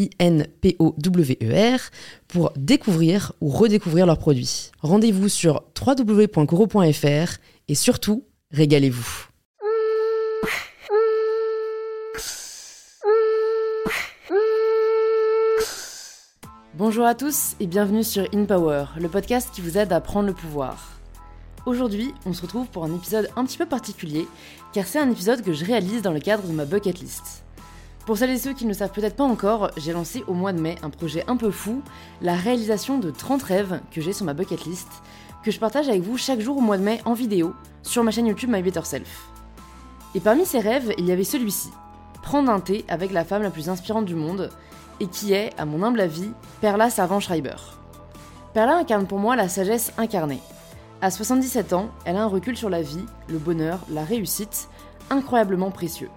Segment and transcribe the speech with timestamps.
[0.00, 1.80] I-N-P-O-W-E-R,
[2.28, 4.70] pour découvrir ou redécouvrir leurs produits.
[4.80, 9.26] Rendez-vous sur www.coro.fr et surtout, régalez-vous.
[16.74, 20.28] Bonjour à tous et bienvenue sur In Power, le podcast qui vous aide à prendre
[20.28, 20.98] le pouvoir.
[21.66, 24.26] Aujourd'hui, on se retrouve pour un épisode un petit peu particulier,
[24.72, 27.44] car c'est un épisode que je réalise dans le cadre de ma bucket list.
[28.10, 30.52] Pour celles et ceux qui ne le savent peut-être pas encore, j'ai lancé au mois
[30.52, 31.80] de mai un projet un peu fou,
[32.20, 34.88] la réalisation de 30 rêves que j'ai sur ma bucket list,
[35.44, 38.10] que je partage avec vous chaque jour au mois de mai en vidéo sur ma
[38.10, 39.28] chaîne YouTube My Better Self.
[40.16, 41.70] Et parmi ces rêves, il y avait celui-ci
[42.20, 44.50] prendre un thé avec la femme la plus inspirante du monde,
[44.98, 47.58] et qui est, à mon humble avis, Perla Servan-Schreiber.
[48.54, 50.40] Perla incarne pour moi la sagesse incarnée.
[51.00, 54.68] À 77 ans, elle a un recul sur la vie, le bonheur, la réussite,
[55.10, 56.10] incroyablement précieux.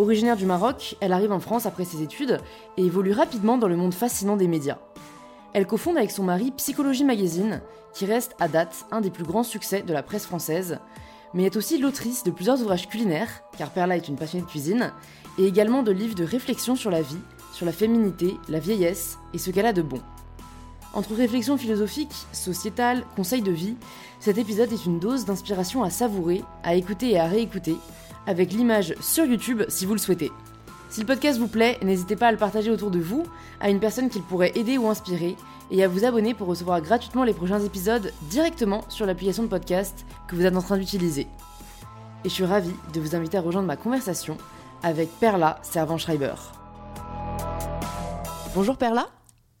[0.00, 2.38] Originaire du Maroc, elle arrive en France après ses études
[2.78, 4.78] et évolue rapidement dans le monde fascinant des médias.
[5.52, 7.60] Elle cofonde avec son mari Psychologie Magazine,
[7.92, 10.78] qui reste à date un des plus grands succès de la presse française,
[11.34, 14.90] mais est aussi l'autrice de plusieurs ouvrages culinaires, car Perla est une passionnée de cuisine,
[15.36, 17.20] et également de livres de réflexion sur la vie,
[17.52, 20.00] sur la féminité, la vieillesse et ce qu'elle a de bon.
[20.94, 23.76] Entre réflexions philosophiques, sociétales, conseils de vie,
[24.18, 27.76] cet épisode est une dose d'inspiration à savourer, à écouter et à réécouter,
[28.30, 30.30] avec l'image sur YouTube si vous le souhaitez.
[30.88, 33.24] Si le podcast vous plaît, n'hésitez pas à le partager autour de vous,
[33.60, 35.36] à une personne qu'il pourrait aider ou inspirer,
[35.72, 40.06] et à vous abonner pour recevoir gratuitement les prochains épisodes directement sur l'application de podcast
[40.28, 41.26] que vous êtes en train d'utiliser.
[42.24, 44.36] Et je suis ravie de vous inviter à rejoindre ma conversation
[44.84, 46.34] avec Perla Servan-Schreiber.
[48.54, 49.08] Bonjour Perla.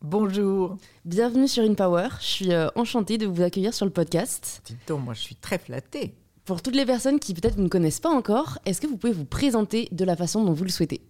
[0.00, 0.76] Bonjour.
[1.04, 2.08] Bienvenue sur InPower.
[2.20, 4.62] Je suis euh, enchantée de vous accueillir sur le podcast.
[4.64, 6.14] Dites donc, moi je suis très flattée.
[6.50, 9.24] Pour toutes les personnes qui peut-être ne connaissent pas encore, est-ce que vous pouvez vous
[9.24, 11.00] présenter de la façon dont vous le souhaitez?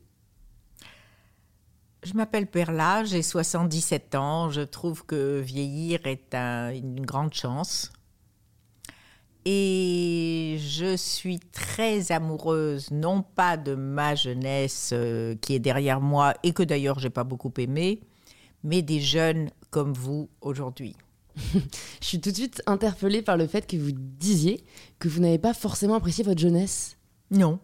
[2.02, 4.50] Je m'appelle Perla, j'ai 77 ans.
[4.50, 7.90] Je trouve que vieillir est une grande chance.
[9.46, 16.34] Et je suis très amoureuse, non pas de ma jeunesse euh, qui est derrière moi
[16.42, 18.02] et que d'ailleurs j'ai pas beaucoup aimé,
[18.62, 20.96] mais des jeunes comme vous aujourd'hui.
[22.00, 24.64] je suis tout de suite interpellée par le fait que vous disiez
[24.98, 26.96] que vous n'avez pas forcément apprécié votre jeunesse.
[27.30, 27.58] Non.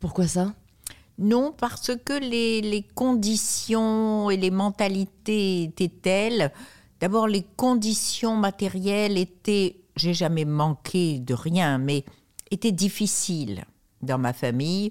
[0.00, 0.54] Pourquoi ça?
[1.18, 6.52] Non, parce que les, conditions et les mentalités étaient telles.
[7.00, 12.04] D'abord, les conditions matérielles étaient, j'ai jamais manqué de rien, mais
[12.50, 13.64] étaient difficiles
[14.00, 14.90] dans ma famille.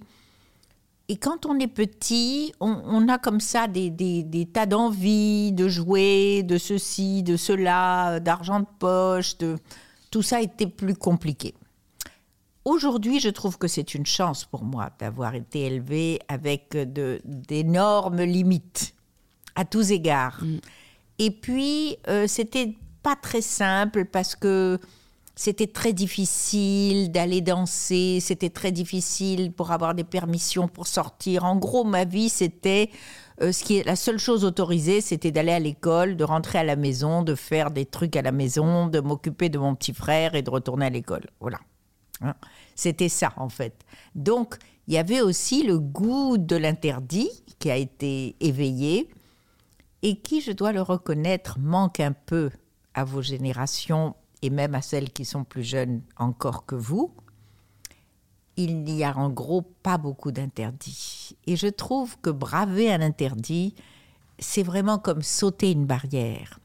[1.12, 6.58] Et quand on est petit, on, a comme ça des, tas d'envies de jouer, de
[6.58, 9.58] ceci, de cela, d'argent de poche, de...
[10.10, 11.54] tout ça était plus compliqué.
[12.64, 16.78] Aujourd'hui, je trouve que c'est une chance pour moi d'avoir été élevée avec
[17.26, 18.94] d'énormes limites
[19.56, 20.42] à tous égards.
[20.42, 20.60] Mm.
[21.20, 24.80] Et puis, euh, c'était pas très simple parce que
[25.36, 31.46] c'était très difficile d'aller danser, c'était très difficile pour avoir des permissions pour sortir.
[31.46, 32.90] En gros, ma vie, c'était
[33.42, 36.64] euh, ce qui est la seule chose autorisée, c'était d'aller à l'école, de rentrer à
[36.64, 40.36] la maison, de faire des trucs à la maison, de m'occuper de mon petit frère
[40.36, 41.26] et de retourner à l'école.
[41.40, 41.60] Voilà.
[42.24, 42.36] Hein.
[42.76, 43.74] c'était ça, en fait.
[44.14, 44.58] Donc,
[44.88, 49.10] il y avait aussi le goût de l'interdit qui a été éveillé
[50.04, 52.52] et qui, je dois le reconnaître, manque un peu
[52.94, 57.14] à vos générations et même à celles qui sont plus jeunes encore que vous,
[58.58, 61.38] il n'y a en gros pas beaucoup d'interdits.
[61.48, 63.76] Et je trouve que braver un interdit,
[64.40, 66.60] c'est vraiment comme sauter une barrière.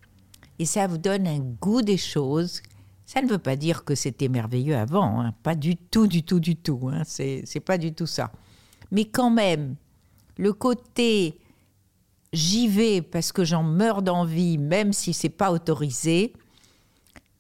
[0.59, 2.63] Et ça vous donne un goût des choses.
[3.05, 5.35] Ça ne veut pas dire que c'était merveilleux avant, hein.
[5.43, 6.91] pas du tout, du tout, du tout.
[6.93, 7.03] Hein.
[7.05, 8.33] C'est pas du tout ça.
[8.91, 9.77] Mais quand même,
[10.39, 11.39] le côté
[12.33, 16.33] j'y vais parce que j'en meurs d'envie, même si c'est pas autorisé,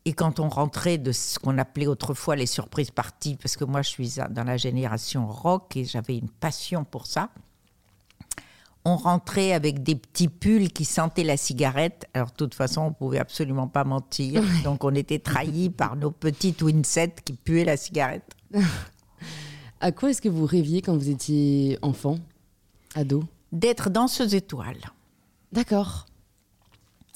[0.06, 3.82] Et quand on rentrait de ce qu'on appelait autrefois les surprises parties, parce que moi
[3.82, 7.30] je suis dans la génération rock et j'avais une passion pour ça,
[8.84, 12.06] on rentrait avec des petits pulls qui sentaient la cigarette.
[12.14, 14.44] Alors, de toute façon, on pouvait absolument pas mentir.
[14.64, 18.36] Donc, on était trahis par nos petites Winset qui puaient la cigarette.
[19.80, 22.20] à quoi est-ce que vous rêviez quand vous étiez enfant,
[22.94, 23.24] ado?
[23.50, 24.78] D'être danseuse étoile.
[25.50, 26.06] D'accord.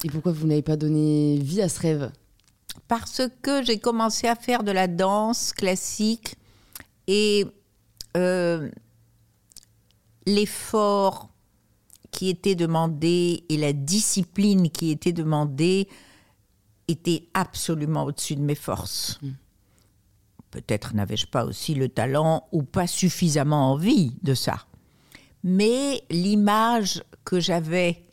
[0.03, 2.11] Et pourquoi vous n'avez pas donné vie à ce rêve?
[2.91, 6.35] Parce que j'ai commencé à faire de la danse classique
[7.07, 7.45] et
[8.17, 8.69] euh,
[10.25, 11.29] l'effort
[12.11, 15.87] qui était demandé et la discipline qui était demandée
[16.89, 19.19] était absolument au-dessus de mes forces.
[19.21, 19.29] Mm.
[20.49, 24.65] Peut-être n'avais-je pas aussi le talent ou pas suffisamment envie de ça.
[25.45, 28.03] Mais l'image que j'avais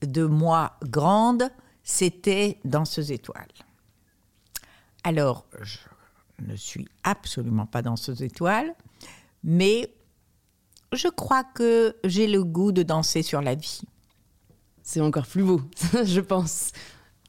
[0.00, 1.50] de moi grande,
[1.82, 3.44] c'était dans ces étoiles.
[5.08, 5.78] Alors, je
[6.46, 8.74] ne suis absolument pas dans ces étoiles,
[9.42, 9.90] mais
[10.92, 13.80] je crois que j'ai le goût de danser sur la vie.
[14.82, 15.62] C'est encore plus beau,
[16.04, 16.72] je pense.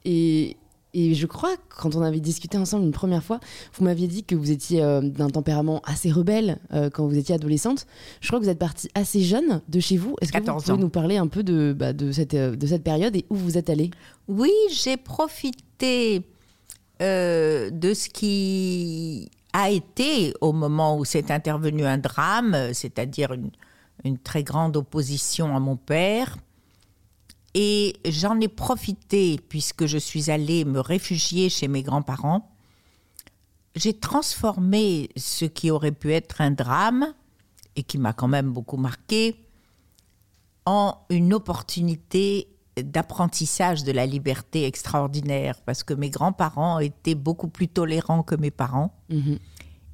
[0.04, 0.58] Et,
[0.94, 3.40] et, je crois quand on avait discuté ensemble une première fois,
[3.76, 7.36] vous m'aviez dit que vous étiez euh, d'un tempérament assez rebelle euh, quand vous étiez
[7.36, 7.88] adolescente.
[8.20, 10.18] Je crois que vous êtes partie assez jeune de chez vous.
[10.20, 12.84] Est-ce que vous pouvez nous parler un peu de, bah, de, cette, euh, de cette
[12.84, 13.90] période et où vous êtes allée?
[14.28, 16.26] Oui, j'ai profité
[17.00, 23.52] de ce qui a été au moment où s'est intervenu un drame, c'est-à-dire une,
[24.04, 26.38] une, très grande opposition à mon père.
[27.54, 32.52] Et j'en ai profité, puisque je suis allée me réfugier chez mes grands-parents.
[33.76, 37.14] J'ai transformé ce qui aurait pu être un drame,
[37.76, 39.36] et qui m'a quand même beaucoup marqué,
[40.66, 42.48] en une opportunité
[42.84, 48.52] d'apprentissage de la liberté extraordinaire parce que mes grands-parents étaient beaucoup plus tolérants que mes
[48.52, 48.94] parents.
[49.10, 49.40] Mhm.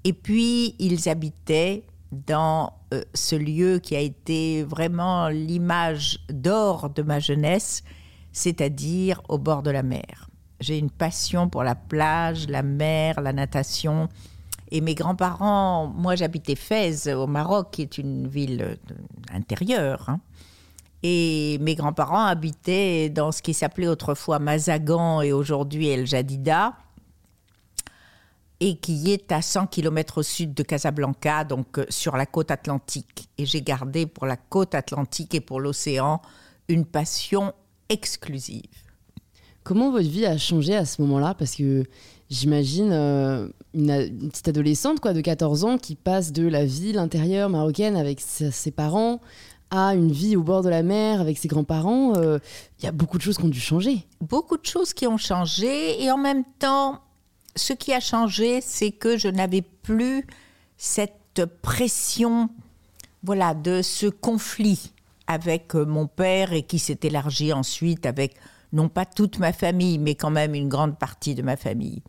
[0.04, 7.02] Et puis, ils habitaient dans euh, ce lieu qui a été vraiment l'image d'or de
[7.02, 7.84] ma jeunesse,
[8.32, 10.30] c'est-à-dire au bord de la mer.
[10.60, 14.08] J'ai une passion pour la plage, la mer, la natation.
[14.72, 18.76] Et mes grands-parents, moi j'habitais Fès au Maroc, qui est une ville euh,
[19.32, 20.06] intérieure.
[20.08, 20.20] Hein.
[21.08, 26.74] Et mes grands-parents habitaient dans ce qui s'appelait autrefois Mazagan et aujourd'hui El Jadida,
[28.60, 32.50] et qui est à 100 km au sud de Casablanca, donc euh, sur la côte
[32.50, 33.30] atlantique.
[33.38, 36.24] Et j'ai gardé pour la côte atlantique et pour l'océan
[36.70, 37.54] une passion
[37.90, 38.64] exclusive.
[39.64, 41.36] Comment votre vie a changé à ce moment-là?
[41.36, 41.84] Parce que
[42.32, 47.52] j'imagine euh, une, petite adolescente quoi, de 14 ans qui passe de la ville intérieure
[47.52, 49.22] marocaine avec ses parents
[49.72, 52.40] à une vie au bord de la mer avec ses grands-parents, il euh,
[52.84, 54.06] y a beaucoup de choses qui ont dû changer.
[54.22, 57.02] Beaucoup de choses qui ont changé et en même temps,
[57.56, 60.26] ce qui a changé, c'est que je n'avais plus
[60.78, 62.50] cette pression,
[63.24, 64.92] voilà, de ce conflit
[65.28, 68.36] avec euh, mon père et qui s'est élargi ensuite avec
[68.74, 72.02] non pas toute ma famille, mais quand même une grande partie de ma famille.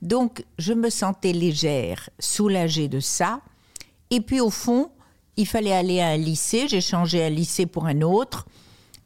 [0.00, 3.40] Donc, je me sentais légère, soulagée de ça.
[4.10, 4.90] Et puis, au fond,
[5.38, 6.66] il fallait aller à un lycée.
[6.68, 8.46] J'ai changé un lycée pour un autre.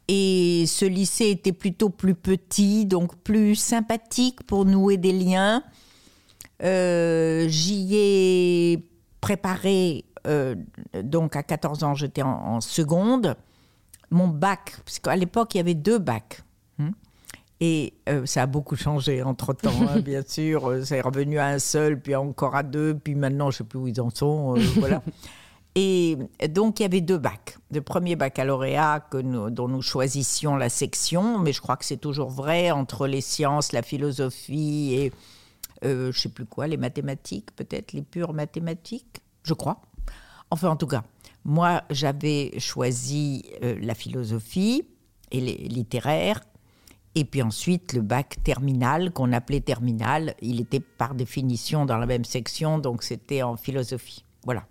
[0.07, 5.63] Et ce lycée était plutôt plus petit, donc plus sympathique pour nouer des liens.
[6.63, 8.85] Euh, j'y ai
[9.21, 10.55] préparé, euh,
[11.03, 13.35] donc à 14 ans, j'étais en, seconde,
[14.09, 16.43] mon bac, parce qu'à l'époque, il y avait deux bacs.
[16.79, 16.91] Hein.
[17.59, 20.79] et euh, ça a beaucoup changé entre-temps, hein, bien sûr.
[20.83, 23.79] C'est revenu à un seul, puis encore à deux, puis maintenant, je ne sais plus
[23.79, 24.55] où ils en sont.
[24.79, 25.03] voilà.
[25.75, 26.17] Et
[26.49, 27.57] donc, il y avait deux bacs.
[27.71, 32.29] Le premier baccalauréat que dont nous choisissions la section, mais je crois que c'est toujours
[32.29, 35.11] vrai entre les sciences, la philosophie et
[35.83, 39.81] euh, je ne sais plus quoi, les mathématiques, peut-être, les pures mathématiques, je crois.
[40.51, 41.03] Enfin, en tout cas,
[41.43, 44.83] moi, j'avais choisi euh, la philosophie
[45.31, 46.41] et les littéraires.
[47.15, 52.05] Et puis ensuite, le bac terminal, qu'on appelait terminal, il était par définition dans la
[52.05, 54.23] même section, donc c'était en philosophie.
[54.45, 54.65] Voilà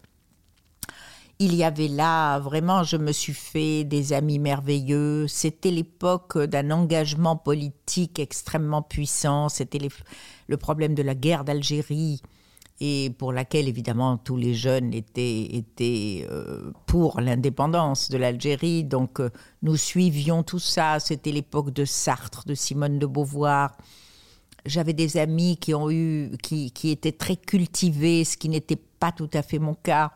[1.43, 5.27] il y avait là, vraiment, je me suis fait des amis merveilleux.
[5.27, 9.49] C'était l'époque d'un engagement politique extrêmement puissant.
[9.49, 9.81] C'était
[10.47, 12.23] le problème de la guerre d'Algérie
[12.81, 18.85] et pour laquelle évidemment tous les jeunes étaient, euh, pour l'indépendance de l'Algérie.
[18.85, 19.31] Donc euh,
[19.63, 21.01] nous suivions tout ça.
[21.01, 23.77] C'était l'époque de Sartre, de Simone de Beauvoir.
[24.65, 29.11] J'avais des amis qui ont eu, qui, qui étaient très cultivés, ce qui n'était pas
[29.11, 30.13] tout à fait mon cas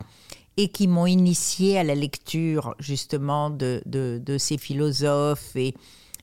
[0.57, 5.75] et qui m'ont initié à la lecture justement de, de, ces philosophes et,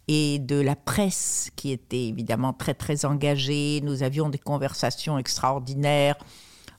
[0.07, 3.81] et de la presse qui était évidemment très très engagée.
[3.83, 6.15] Nous avions des conversations extraordinaires.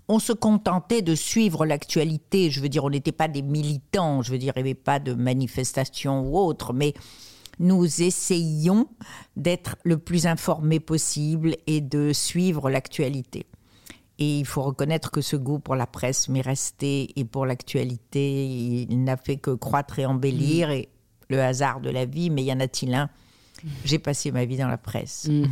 [0.08, 2.50] On se contentait de suivre l'actualité.
[2.50, 4.22] Je veux dire, on n'était pas des militants.
[4.22, 6.92] Je veux dire, il n'y avait pas de manifestations ou autre, mais
[7.58, 8.88] nous essayions
[9.36, 13.46] d'être le plus informés possible et de suivre l'actualité.
[14.18, 18.46] Et il faut reconnaître que ce goût pour la presse m'est resté et pour l'actualité,
[18.46, 20.70] il n'a fait que croître et embellir.
[20.70, 20.88] Et
[21.28, 23.08] le hasard de la vie, mais y en a-t-il un?
[23.84, 25.28] J'ai passé ma vie dans la presse.
[25.28, 25.44] Mm.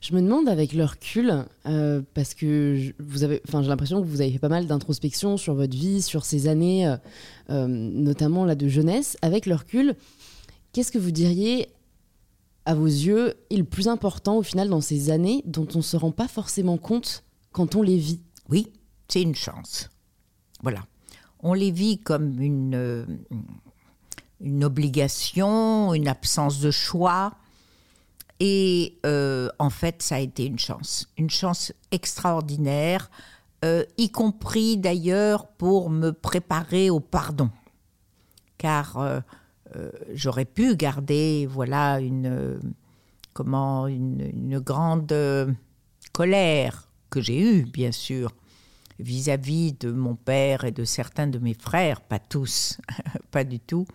[0.00, 4.06] Je me demande avec le recul, euh, parce que vous avez, enfin, j'ai l'impression que
[4.06, 6.96] vous avez fait pas mal d'introspection sur votre vie, sur ces années, euh,
[7.50, 9.18] euh, notamment là de jeunesse.
[9.20, 9.94] Avec le recul,
[10.72, 11.68] qu'est-ce que vous diriez,
[12.64, 15.82] à vos yeux, est le plus important au final dans ces années dont on ne
[15.82, 17.23] se rend pas forcément compte
[17.54, 18.20] quand on les vit
[18.50, 18.70] Oui,
[19.08, 19.88] c'est une chance.
[20.62, 20.84] Voilà.
[21.40, 23.24] On les vit comme une
[24.40, 27.32] une obligation, une absence de choix.
[28.40, 33.10] Et euh, en fait, ça a été une chance, une chance extraordinaire,
[33.64, 37.50] euh, y compris d'ailleurs pour me préparer au pardon.
[38.58, 39.20] Car euh,
[40.12, 42.60] j'aurais pu garder, voilà, une,
[43.32, 45.14] comment, une, grande
[46.12, 46.83] colère
[47.14, 48.32] que j'ai eue, bien sûr,
[48.98, 52.78] vis à -vis de mon père et de certains de mes frères, pas tous,
[53.30, 53.86] pas du tout,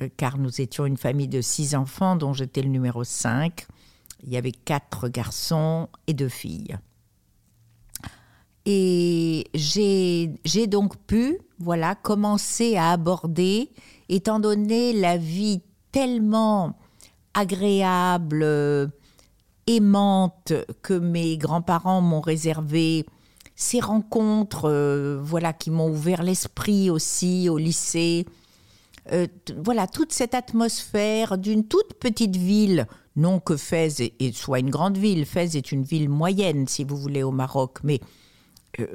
[0.00, 3.66] euh, car nous étions une famille de six enfants dont j'étais le numéro 5.
[4.24, 6.76] Il y avait quatre garçons et deux filles.
[8.64, 13.70] Et j'ai donc pu voilà, commencer à aborder,
[14.08, 16.78] étant donné la vie tellement
[17.34, 18.92] agréable,
[19.66, 20.52] aimante
[20.82, 23.06] que mes grands-parents m'ont réservé,
[23.54, 28.26] ces rencontres euh, voilà, qui m'ont ouvert l'esprit aussi au lycée,
[29.12, 29.26] euh,
[29.56, 35.26] voilà, toute cette atmosphère d'une toute petite ville, non que Fès soit une grande ville,
[35.26, 38.00] Fès est une ville moyenne, si vous voulez, au Maroc, mais
[38.80, 38.86] euh,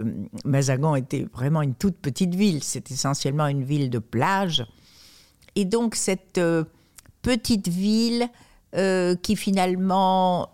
[0.45, 4.65] Mazagan était vraiment une toute petite ville, c'est essentiellement une ville de plage.
[5.55, 6.63] Et donc cette euh,
[7.21, 8.29] petite ville
[8.74, 10.50] qui finalement,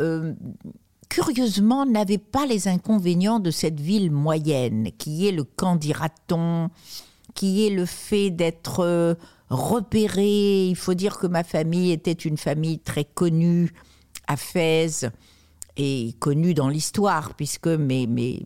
[1.10, 6.70] curieusement, n'avait pas les inconvénients de cette ville moyenne, qui est le candidaton,
[7.34, 9.18] qui est le fait d'être
[9.50, 10.68] repéré.
[10.68, 13.72] Il faut dire que ma famille était une famille très connue
[14.28, 15.06] à Fès
[15.76, 18.44] et connue dans l'histoire, puisque mes, mes,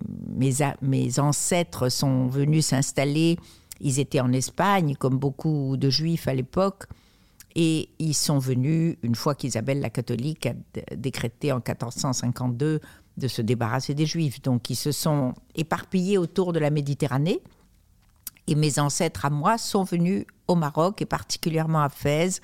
[0.81, 3.37] mes, ancêtres sont venus s'installer.
[3.79, 6.85] Ils étaient en Espagne, comme beaucoup de juifs à l'époque.
[7.59, 10.53] Et ils sont venus, une fois qu'Isabelle la catholique a
[10.95, 12.79] décrété en 1452
[13.17, 14.43] de se débarrasser des juifs.
[14.43, 17.41] Donc ils se sont éparpillés autour de la Méditerranée.
[18.45, 22.41] Et mes ancêtres à moi sont venus au Maroc et particulièrement à Fès.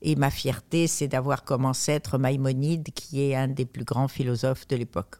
[0.00, 4.68] Et ma fierté, c'est d'avoir comme ancêtre Maïmonide, qui est un des plus grands philosophes
[4.68, 5.16] de l'époque.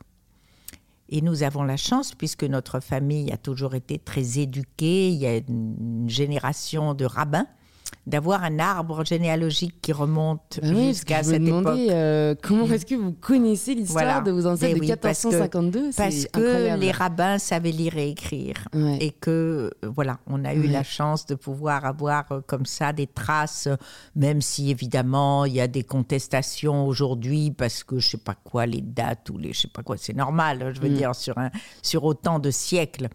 [1.09, 5.27] Et nous avons la chance, puisque notre famille a toujours été très éduquée, il y
[5.27, 7.49] a une génération de rabbins
[8.07, 11.77] d'avoir un arbre généalogique qui remonte bah jusqu'à cette époque.
[11.91, 16.91] Euh, comment est-ce que vous connaissez l'histoire de vos ancêtres de 1452 Parce que, les
[16.91, 18.69] rabbins savaient lire et écrire
[19.01, 22.93] et que euh, voilà, on a eu la chance de pouvoir avoir euh, comme ça
[22.93, 23.69] des traces,
[24.15, 28.67] même si évidemment il y a des contestations aujourd'hui parce que je sais pas quoi
[28.67, 30.97] les dates ou les je sais pas quoi, c'est normal, je veux mm.
[30.97, 31.51] dire sur un
[31.83, 33.09] sur autant de siècles.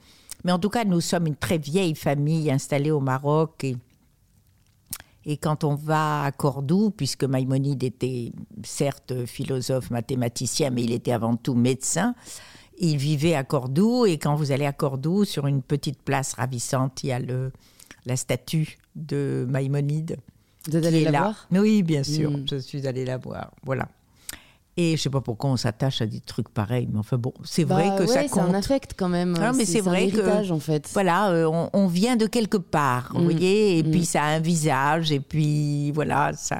[0.43, 3.77] Mais en tout cas, nous sommes une très vieille famille installée au Maroc et
[5.25, 8.31] et quand on va à Cordoue, puisque Maïmonide était
[8.63, 12.15] certes philosophe, mathématicien, mais il était avant tout médecin,
[12.79, 14.07] il vivait à Cordoue.
[14.07, 17.51] Et quand vous allez à Cordoue, sur une petite place ravissante, il y a le,
[18.05, 20.17] la statue de Maïmonide.
[20.67, 21.47] Vous êtes allé la voir?
[21.51, 22.45] Oui, bien sûr, hmm.
[22.49, 23.51] je suis allée la voir.
[23.63, 23.87] Voilà.
[24.81, 27.63] Et je sais pas pourquoi on s'attache à des trucs pareils, mais enfin bon, c'est
[27.63, 28.31] vrai bah que ça compte.
[28.33, 29.33] C'est un affect quand même.
[29.33, 30.89] Non, mais c'est vrai un héritage, que en fait.
[30.93, 33.23] Voilà, euh, on, vient de quelque part, vous mm.
[33.23, 34.05] voyez, et puis mm.
[34.05, 36.59] ça a un visage, et puis voilà, ça,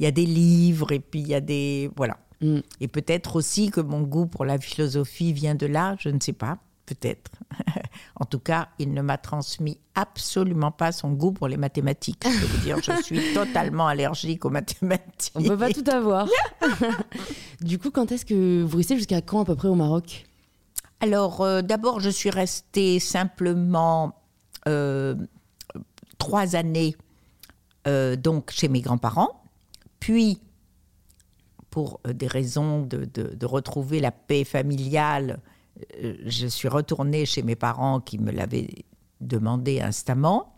[0.00, 2.16] il y a des livres, et puis il y a des voilà.
[2.40, 2.58] Mm.
[2.80, 6.32] Et peut-être aussi que mon goût pour la philosophie vient de là, je ne sais
[6.32, 6.58] pas
[6.94, 7.30] peut-être.
[8.16, 12.24] en tout cas, il ne m'a transmis absolument pas son goût pour les mathématiques.
[12.24, 15.32] Je veux dire, je suis totalement allergique aux mathématiques.
[15.34, 16.28] On ne peut pas tout avoir.
[17.60, 20.26] du coup, quand est-ce que vous restez jusqu'à quand à peu près au Maroc?
[21.00, 24.14] Alors, euh, d'abord, je suis restée simplement
[24.68, 25.14] euh,
[26.18, 26.96] trois années
[27.88, 29.42] euh, donc chez mes grands-parents,
[29.98, 30.40] puis
[31.70, 35.38] pour des raisons de, de, retrouver la paix familiale,
[36.26, 38.84] je suis retournée chez mes parents qui me l'avaient
[39.20, 40.56] demandé instamment.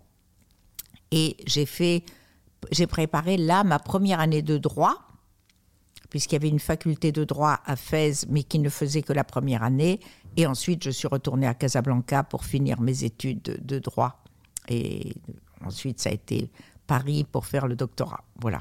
[1.11, 2.05] Et j'ai fait,
[2.71, 5.09] j'ai préparé là ma première année de droit
[6.13, 9.25] puisqu'il y avait une faculté de droit à Fès, mais qui ne faisait que la
[9.25, 9.99] première année.
[10.37, 14.23] Et ensuite, je suis retournée à Casablanca pour finir mes études de, de droit.
[14.69, 15.15] Et
[15.65, 16.51] ensuite, ça a été
[16.87, 18.25] Paris pour faire le doctorat.
[18.39, 18.61] Voilà.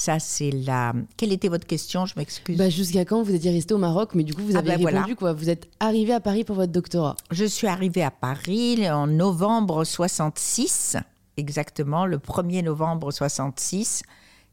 [0.00, 0.94] Ça, c'est la.
[1.18, 2.06] Quelle était votre question?
[2.06, 2.56] Je m'excuse.
[2.56, 4.76] Bah, Jusqu'à quand vous étiez resté au Maroc, mais du coup, vous Ah avez ben
[4.78, 5.14] répondu voilà.
[5.14, 5.32] quoi.
[5.34, 7.16] Vous êtes arrivé à Paris pour votre doctorat.
[7.30, 10.96] Je suis arrivée à Paris en novembre 66,
[11.36, 14.02] exactement, le 1er novembre 66,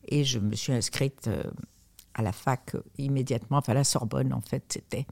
[0.09, 1.43] et je me suis inscrite euh,
[2.13, 5.05] à la fac euh, immédiatement, enfin à la Sorbonne en fait, c'était.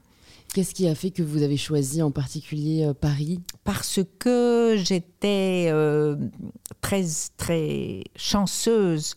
[0.52, 3.40] Qu'est-ce qui a fait que vous avez choisi en particulier euh, Paris?
[3.64, 6.16] Parce que j'étais euh,
[6.82, 7.06] très,
[7.38, 9.14] très chanceuse.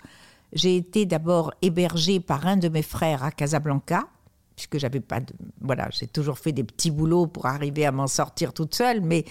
[0.53, 4.07] J'ai été d'abord hébergée par un de mes frères à Casablanca,
[4.55, 5.33] puisque j'avais pas de.
[5.61, 9.25] Voilà, j'ai toujours fait des petits boulots pour arriver à m'en sortir toute seule, mais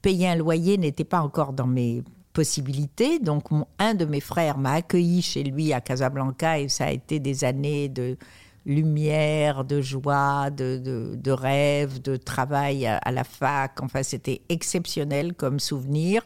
[0.00, 2.02] payer un loyer n'était pas encore dans mes
[2.32, 3.18] possibilités.
[3.18, 3.44] Donc,
[3.78, 7.44] un de mes frères m'a accueilli chez lui à Casablanca et ça a été des
[7.44, 8.16] années de
[8.64, 13.82] lumière, de joie, de, de, de rêve, de travail à, à la fac.
[13.82, 16.24] Enfin, c'était exceptionnel comme souvenir.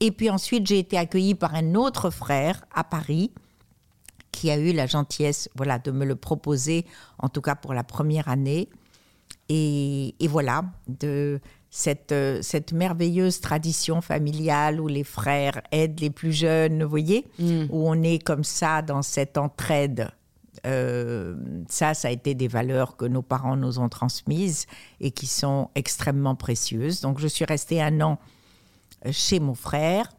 [0.00, 3.30] Et puis ensuite, j'ai été accueillie par un autre frère à Paris
[4.32, 6.86] qui a eu la gentillesse voilà, de me le proposer,
[7.18, 8.68] en tout cas pour la première année.
[9.48, 16.10] Et, et voilà, de cette, euh, cette merveilleuse tradition familiale où les frères aident les
[16.10, 17.26] plus jeunes, vous voyez,
[17.70, 20.10] où on est comme ça dans cette entraide.
[20.66, 21.34] Euh,
[21.68, 24.66] ça, ça a été des valeurs que nos parents nous ont transmises
[25.00, 27.00] et qui sont extrêmement précieuses.
[27.00, 28.18] Donc, je suis restée un an
[29.10, 30.12] chez mon frère.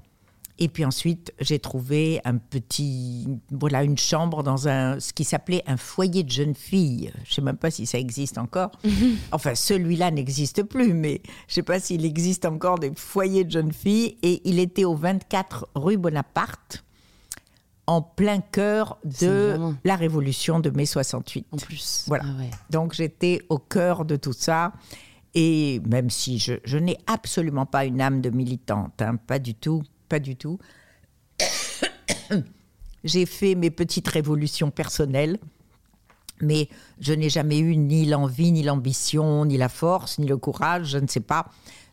[0.59, 5.63] Et puis ensuite, j'ai trouvé un petit, voilà, une chambre dans un, ce qui s'appelait
[5.65, 7.11] un foyer de jeunes filles.
[7.23, 8.71] Je ne sais même pas si ça existe encore.
[9.31, 13.51] Enfin, celui-là n'existe plus, mais je ne sais pas s'il existe encore des foyers de
[13.51, 14.17] jeunes filles.
[14.21, 16.83] Et il était au 24 rue Bonaparte,
[17.87, 21.47] en plein cœur de vraiment- la révolution de mai 68.
[21.51, 22.25] en plus Voilà.
[22.27, 22.51] Ah ouais.
[22.69, 24.71] Donc j'étais au cœur de tout ça.
[25.35, 29.55] Et même si je, je n'ai absolument pas une âme de militante, hein, pas du
[29.55, 29.81] tout,
[30.13, 30.59] pas du tout.
[33.03, 35.39] J'ai fait mes petites révolutions personnelles,
[36.39, 40.89] mais je n'ai jamais eu ni l'envie, ni l'ambition, ni la force, ni le courage,
[40.89, 41.47] je ne sais pas,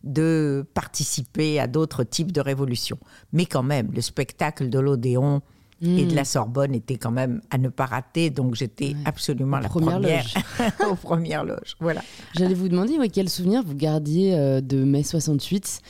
[0.04, 2.98] de participer à d'autres types de révolutions.
[3.33, 5.40] Mais quand même, le spectacle de l'Odéon
[5.83, 9.62] et de la Sorbonne était quand même à ne pas rater, donc j'étais absolument Aux
[9.62, 10.35] la première loges.
[10.90, 11.74] aux premières loges.
[11.80, 12.02] Voilà.
[12.37, 15.80] J'allais vous demander ouais, quel souvenir vous gardiez euh, de mai 68.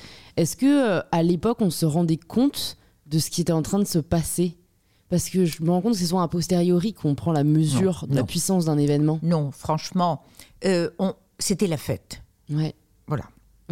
[0.40, 0.66] Est-ce que
[0.98, 3.98] euh, à l'époque on se rendait compte de ce qui était en train de se
[3.98, 4.56] passer?
[5.10, 8.04] Parce que je me rends compte que c'est souvent a posteriori qu'on prend la mesure
[8.08, 9.18] Non, de la puissance d'un événement.
[9.22, 10.22] Non, franchement,
[10.64, 12.22] euh, on- c'était la fête.
[12.48, 12.74] Ouais.
[13.06, 13.24] Voilà.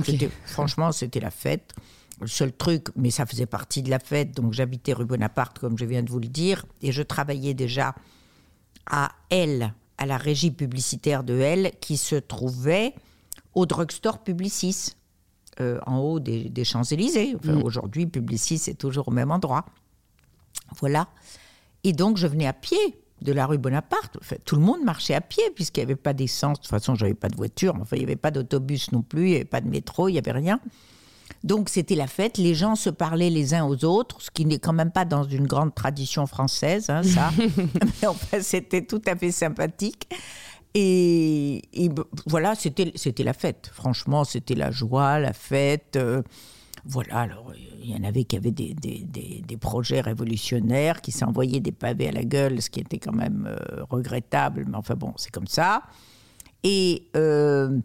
[0.04, 1.72] C'était- Franchement, c'était la fête.
[2.20, 5.78] Le seul truc, mais ça faisait partie de la fête, donc j'habitais rue Bonaparte, comme
[5.78, 7.94] je viens de vous le dire, et je travaillais déjà
[8.90, 12.94] à L, à la régie publicitaire de L, qui se trouvait
[13.54, 14.94] au drugstore Publicis,
[15.60, 17.36] euh, en haut des, des Champs-Élysées.
[17.36, 17.62] Enfin, Mm.
[17.62, 19.64] Aujourd'hui, Publicis est toujours au même endroit.
[20.80, 21.08] Voilà.
[21.84, 22.78] Et donc, je venais à pied
[23.22, 24.16] de la rue Bonaparte.
[24.20, 26.58] Enfin, tout le monde marchait à pied, puisqu'il n'y avait pas d'essence.
[26.58, 29.02] De toute façon, je n'avais pas de voiture, enfin, il n'y avait pas d'autobus non
[29.02, 30.60] plus, il n'y avait pas de métro, il n'y avait rien.
[31.44, 32.38] Donc, c'était la fête.
[32.38, 35.24] Les gens se parlaient les uns aux autres, ce qui n'est quand même pas dans
[35.24, 37.30] une grande tradition française, hein, ça.
[38.02, 40.08] mais enfin, c'était tout à fait sympathique.
[40.74, 41.62] Et,
[42.26, 43.70] voilà, c'était la fête.
[43.72, 45.96] Franchement, c'était la joie, la fête.
[45.96, 46.22] euh,
[46.84, 47.52] voilà, alors
[47.82, 51.72] il y en avait qui avaient des, des, des- des projets révolutionnaires, qui s'envoyaient des
[51.72, 55.30] pavés à la gueule, ce qui était quand même euh, regrettable, mais enfin bon, c'est
[55.32, 55.82] comme ça.
[56.62, 57.78] Et, euh,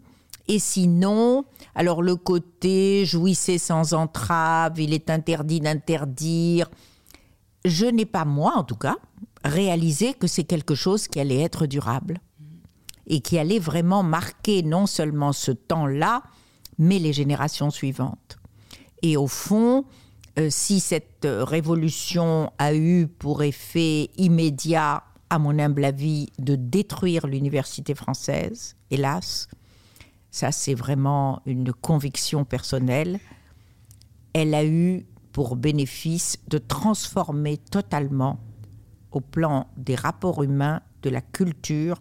[0.48, 1.44] et sinon,
[1.74, 6.70] alors le côté jouissez sans entrave, il est interdit d'interdire.
[7.64, 8.96] Je n'ai pas, moi en tout cas,
[9.44, 12.20] réalisé que c'est quelque chose qui allait être durable
[13.06, 16.22] et qui allait vraiment marquer non seulement ce temps-là,
[16.78, 18.38] mais les générations suivantes.
[19.02, 19.84] Et au fond,
[20.38, 26.56] euh, si cette euh, révolution a eu pour effet immédiat, à mon humble avis, de
[26.56, 29.48] détruire l'université française, hélas,
[30.30, 33.20] ça c'est vraiment une conviction personnelle,
[34.32, 38.38] elle a eu pour bénéfice de transformer totalement,
[39.12, 42.00] au plan des rapports humains, de la culture,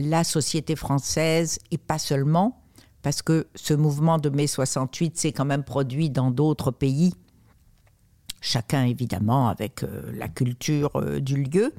[0.00, 2.62] la société française et pas seulement,
[3.02, 7.14] parce que ce mouvement de mai 68 s'est quand même produit dans d'autres pays,
[8.40, 11.74] chacun évidemment avec euh, la culture euh, du lieu,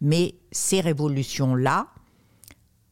[0.00, 1.88] mais ces révolutions-là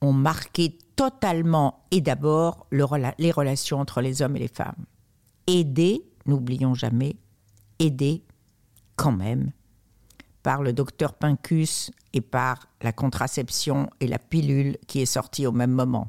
[0.00, 4.84] ont marqué totalement et d'abord les relations entre les hommes et les femmes.
[5.46, 7.16] Aidé, n'oublions jamais,
[7.78, 8.24] aidé
[8.96, 9.52] quand même
[10.42, 15.52] par le docteur Pincus et par la contraception et la pilule qui est sortie au
[15.52, 16.08] même moment.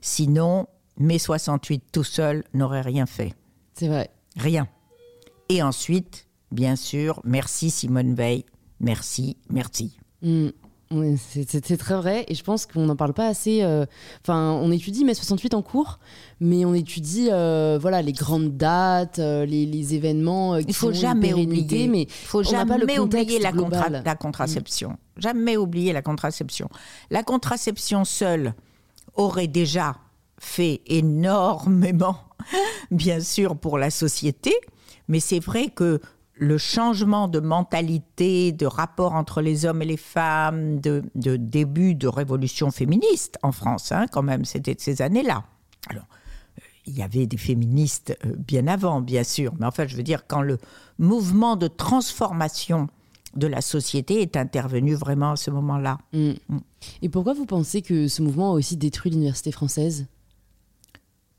[0.00, 0.68] Sinon,
[0.98, 3.34] mai 68 tout seul n'aurait rien fait.
[3.74, 4.08] C'est vrai.
[4.36, 4.68] Rien.
[5.48, 8.44] Et ensuite, bien sûr, merci Simone Veil.
[8.78, 9.98] Merci, merci.
[10.22, 10.50] Mm.
[11.18, 13.62] C'est très vrai et je pense qu'on n'en parle pas assez.
[13.62, 13.84] euh,
[14.22, 15.98] Enfin, on étudie mai 68 en cours,
[16.40, 20.92] mais on étudie euh, voilà les grandes dates, euh, les, les événements qui Il faut
[20.92, 21.88] jamais oublier.
[21.88, 24.96] mais faut on n'a pas le jamais oublier la, contra- la contraception.
[25.18, 26.68] Jamais oublier la contraception.
[27.10, 28.54] La contraception seule
[29.14, 29.96] aurait déjà
[30.38, 32.16] fait énormément,
[32.90, 34.54] bien sûr, pour la société,
[35.08, 36.00] mais c'est vrai que
[36.38, 41.94] le changement de mentalité, de rapport entre les hommes et les femmes, de, de début
[41.94, 45.44] de révolution féministe en France, hein, quand même, c'était de ces années-là.
[45.88, 46.04] Alors,
[46.58, 50.02] euh, il y avait des féministes euh, bien avant, bien sûr, mais enfin, je veux
[50.02, 50.58] dire, quand le
[50.98, 52.88] mouvement de transformation
[53.36, 55.98] de la société est intervenu vraiment à ce moment-là.
[56.12, 56.32] Mm.
[57.02, 60.06] Et pourquoi vous pensez que ce mouvement a aussi détruit l'université française?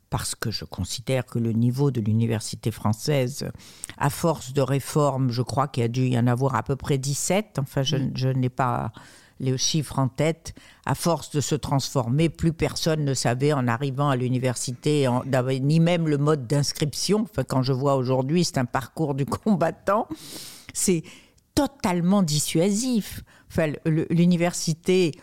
[0.10, 3.50] Parce que je considère que le niveau de l'université française,
[3.98, 6.76] à force de réformes, je crois qu'il y a dû y en avoir à peu
[6.76, 8.92] près 17, enfin je, je n'ai pas
[9.40, 10.54] les chiffres en tête,
[10.86, 15.08] à force de se transformer, plus personne ne savait en arrivant à l'université,
[15.62, 17.22] ni même le mode d'inscription.
[17.22, 20.08] Enfin, quand je vois aujourd'hui, c'est un parcours du combattant,
[20.74, 21.04] c'est
[21.56, 23.24] totalement dissuasif.
[23.50, 25.14] Enfin, l'université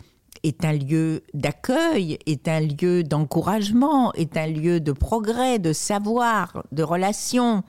[0.47, 6.63] est un lieu d'accueil, est un lieu d'encouragement, est un lieu de progrès, de savoir,
[6.71, 7.63] de relations,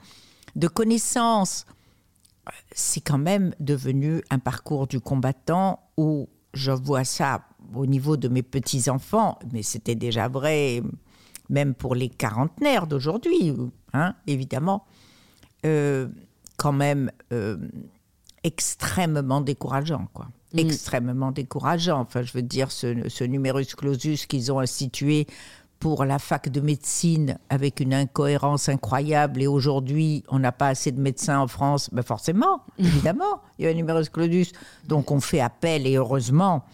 [0.55, 1.65] de connaissances.
[2.71, 7.41] C'est quand même devenu un parcours du combattant où je vois ça
[7.75, 10.81] au niveau de mes petits-enfants, mais c'était déjà vrai
[11.49, 13.53] même pour les quarantenaires d'aujourd'hui,
[13.93, 14.85] hein, évidemment,
[15.65, 16.07] euh,
[16.57, 17.57] quand même euh,
[18.43, 20.27] extrêmement décourageant, quoi.
[20.53, 20.59] Mm.
[20.59, 22.01] Extrêmement décourageant.
[22.01, 25.27] Enfin, je veux dire, ce, ce numerus clausus qu'ils ont institué
[25.79, 30.91] pour la fac de médecine avec une incohérence incroyable et aujourd'hui on n'a pas assez
[30.91, 34.51] de médecins en France, ben forcément, évidemment, il y a un numerus clausus.
[34.87, 36.65] Donc on fait appel et heureusement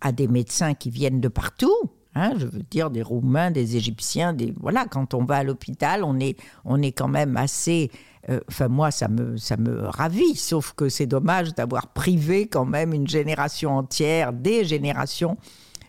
[0.00, 1.90] à des médecins qui viennent de partout.
[2.14, 4.86] Hein, je veux dire des Roumains, des Égyptiens, des voilà.
[4.86, 7.90] Quand on va à l'hôpital, on est on est quand même assez.
[8.28, 10.36] euh, Enfin moi ça me ça me ravit.
[10.36, 15.36] Sauf que c'est dommage d'avoir privé quand même une génération entière, des générations.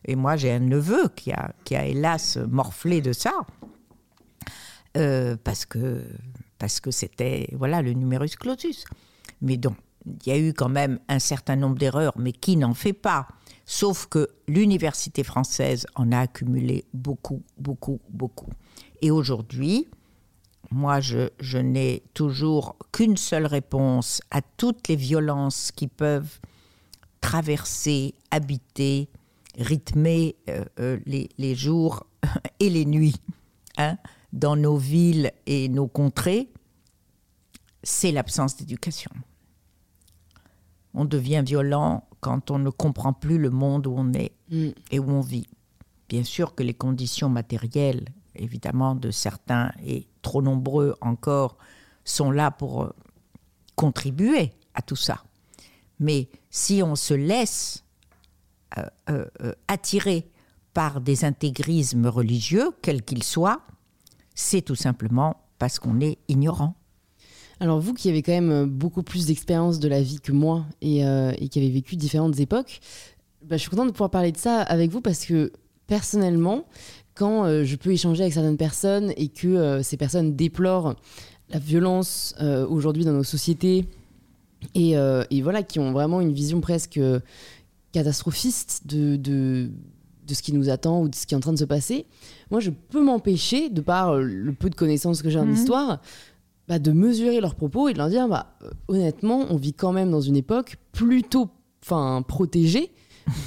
[0.06, 3.32] Et moi j'ai un neveu qui a qui a hélas morflé de ça.
[4.96, 6.04] Euh, parce que
[6.60, 8.86] parce que c'était voilà le numerus clausus.
[9.42, 12.74] Mais donc il y a eu quand même un certain nombre d'erreurs, mais qui n'en
[12.74, 13.28] fait pas
[13.66, 18.50] Sauf que l'université française en a accumulé beaucoup, beaucoup, beaucoup.
[19.02, 19.88] Et aujourd'hui,
[20.72, 26.40] moi, je, n'ai toujours qu'une seule réponse à toutes les violences qui peuvent
[27.22, 29.10] traverser, habiter,
[29.58, 32.06] rythmer euh, euh, les, les jours
[32.60, 33.16] et les nuits
[33.78, 33.98] hein,
[34.34, 36.50] dans nos villes et nos contrées,
[37.84, 39.12] c'est l'absence d'éducation.
[40.94, 44.70] On devient violent quand on ne comprend plus le monde où on est Mm.
[44.92, 45.48] et où on vit.
[46.10, 48.06] Bien sûr que les conditions matérielles,
[48.36, 51.58] évidemment, de certains et trop nombreux encore,
[52.04, 52.96] sont là pour euh,
[53.76, 55.24] contribuer à tout ça.
[56.00, 57.84] Mais si on se laisse
[58.78, 60.30] euh, euh, euh, attirer
[60.74, 63.62] par des intégrismes religieux, quels qu'ils soient,
[64.36, 66.76] c'est tout simplement parce qu'on est ignorant.
[67.64, 70.66] Alors vous qui avez quand même euh, beaucoup plus d'expérience de la vie que moi
[70.82, 72.82] et, euh, et qui avez vécu différentes époques,
[73.42, 75.54] bah, je suis contente de pouvoir parler de ça avec vous parce que
[75.88, 76.66] personnellement,
[77.16, 80.96] quand euh, je peux échanger avec certaines personnes et que euh, ces personnes déplorent
[81.50, 82.36] la violence
[82.70, 83.86] aujourd'hui dans nos sociétés
[84.76, 84.94] et,
[85.30, 87.00] et voilà, qui ont vraiment une vision presque
[87.92, 89.70] catastrophiste de, de,
[90.28, 92.06] de ce qui nous attend ou de ce qui est en train de se passer,
[92.50, 95.54] moi je peux m'empêcher, de par le peu de connaissances que j'ai en Mhm.
[95.54, 96.02] histoire,
[96.68, 100.12] bah, de mesurer leurs propos et de leur dire bah, honnêtement, on vit quand même
[100.12, 101.50] dans une époque plutôt
[102.28, 102.92] protégée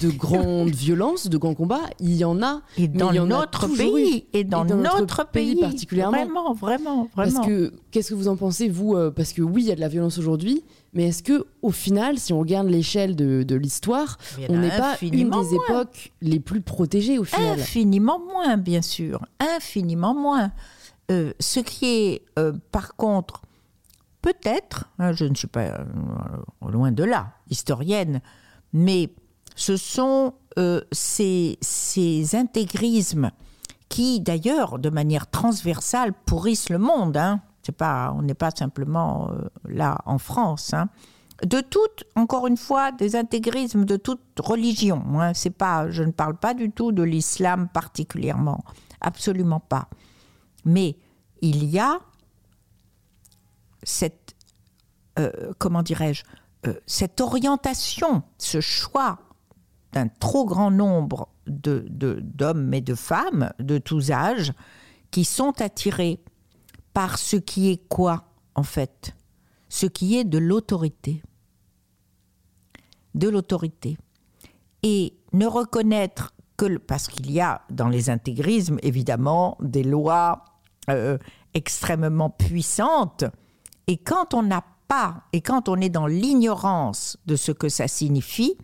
[0.02, 1.88] de grandes violences, de grands combats.
[2.00, 2.62] Il y en a.
[2.78, 5.54] Et dans il y en a notre pays, et dans, Et dans notre notre pays
[5.54, 6.16] pays, particulièrement.
[6.16, 7.46] Vraiment, vraiment, Parce vraiment.
[7.46, 9.80] que qu'est-ce que vous en pensez vous euh, Parce que oui, il y a de
[9.80, 14.18] la violence aujourd'hui, mais est-ce que au final, si on regarde l'échelle de, de l'histoire,
[14.48, 15.44] on n'est pas une des moins.
[15.50, 19.26] époques les plus protégées au final Infiniment moins, bien sûr.
[19.56, 20.52] Infiniment moins.
[21.10, 23.42] Euh, ce qui est, euh, par contre,
[24.22, 25.84] peut-être, hein, je ne suis pas euh,
[26.68, 28.20] loin de là, historienne,
[28.72, 29.10] mais
[29.54, 30.34] ce sont
[30.90, 31.58] ces,
[32.32, 33.30] intégrismes
[33.90, 37.16] qui, d'ailleurs, de manière transversale, pourrissent le monde.
[37.16, 37.40] Hein.
[37.76, 39.30] Pas, on n'est pas simplement
[39.64, 40.72] là en France.
[40.72, 40.88] hein.
[41.42, 45.02] de toute, encore une fois, des intégrismes de toute religion.
[45.34, 48.64] C'est pas, je ne parle pas du tout de l'islam particulièrement,
[49.00, 49.88] absolument pas.
[50.66, 50.98] Mais
[51.40, 52.00] il y a
[53.82, 54.34] cette,
[55.18, 56.24] euh, comment dirais-je,
[56.66, 59.20] euh, cette orientation, ce choix
[59.92, 64.52] d'un trop grand nombre de, d'hommes et de femmes de tous âges
[65.10, 66.20] qui sont attirés
[66.92, 68.24] par ce qui est quoi,
[68.56, 69.14] en fait?
[69.68, 71.22] Ce qui est de l'autorité.
[73.14, 73.96] De l'autorité.
[74.82, 80.55] Et ne reconnaître que, parce qu'il y a dans les intégrismes, évidemment, des lois
[80.90, 81.18] euh,
[81.54, 83.24] extrêmement puissantes,
[83.86, 87.88] et quand on n'a pas, et quand on est dans l'ignorance de ce que ça
[87.88, 88.56] signifie,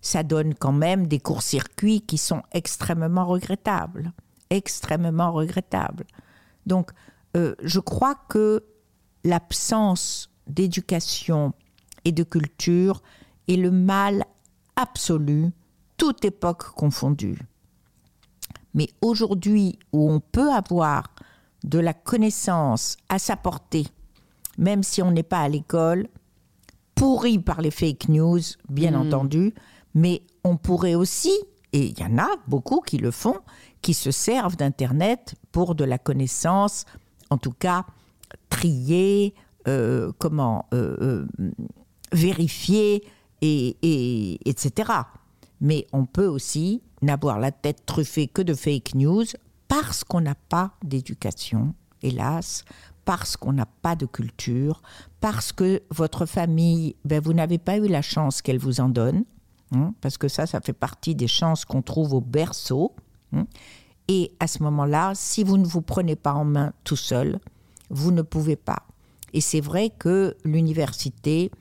[0.00, 4.12] ça donne quand même des courts-circuits qui sont extrêmement regrettables.
[4.48, 6.06] Extrêmement regrettables.
[6.66, 6.90] Donc,
[7.36, 8.64] euh, je crois que
[9.24, 11.52] l'absence d'éducation
[12.04, 13.02] et de culture
[13.48, 14.24] est le mal
[14.76, 15.50] absolu,
[15.96, 17.38] toute époque confondue.
[18.74, 21.14] Mais aujourd'hui, où on peut avoir
[21.64, 23.86] de la connaissance à sa portée,
[24.58, 26.08] même si on n'est pas à l'école,
[26.94, 29.06] pourri par les fake news, bien mmh.
[29.06, 29.54] entendu,
[29.94, 31.32] mais on pourrait aussi,
[31.72, 33.38] et il y en a beaucoup qui le font,
[33.82, 36.84] qui se servent d'Internet pour de la connaissance,
[37.30, 37.86] en tout cas
[38.48, 39.34] trier,
[39.68, 41.52] euh, comment euh, euh,
[42.12, 43.04] vérifier,
[43.42, 44.92] et, etc.
[45.60, 49.24] Mais on peut aussi n'avoir la tête truffée que de fake news
[49.70, 52.64] parce qu'on n'a pas d'éducation, hélas,
[53.04, 54.82] parce qu'on n'a pas de culture,
[55.20, 59.24] parce que votre famille, ben, vous n'avez pas eu la chance qu'elle vous en donne.
[59.72, 62.94] Hein, parce que ça, ça fait partie des chances qu'on trouve au berceau.
[63.32, 63.46] Hein.
[64.08, 67.38] et à ce moment-là, si vous ne vous prenez pas en main tout seul,
[67.90, 68.82] vous ne pouvez pas.
[69.32, 71.52] Et c'est vrai que l'université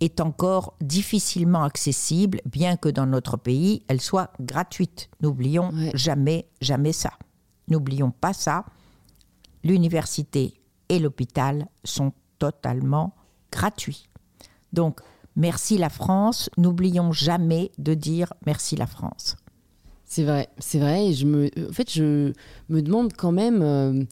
[0.00, 5.10] est encore difficilement accessible, bien que dans notre pays, elle soit gratuite.
[5.20, 7.12] N'oublions jamais, jamais ça.
[7.72, 8.66] N'oublions pas ça.
[9.64, 13.14] L'université et l'hôpital sont totalement
[13.50, 14.10] gratuits.
[14.74, 15.00] Donc,
[15.36, 16.50] merci la France.
[16.58, 19.36] N'oublions jamais de dire merci la France.
[20.04, 21.06] C'est vrai, c'est vrai.
[21.06, 22.34] Et je me, en fait, je
[22.68, 24.04] me demande quand même euh,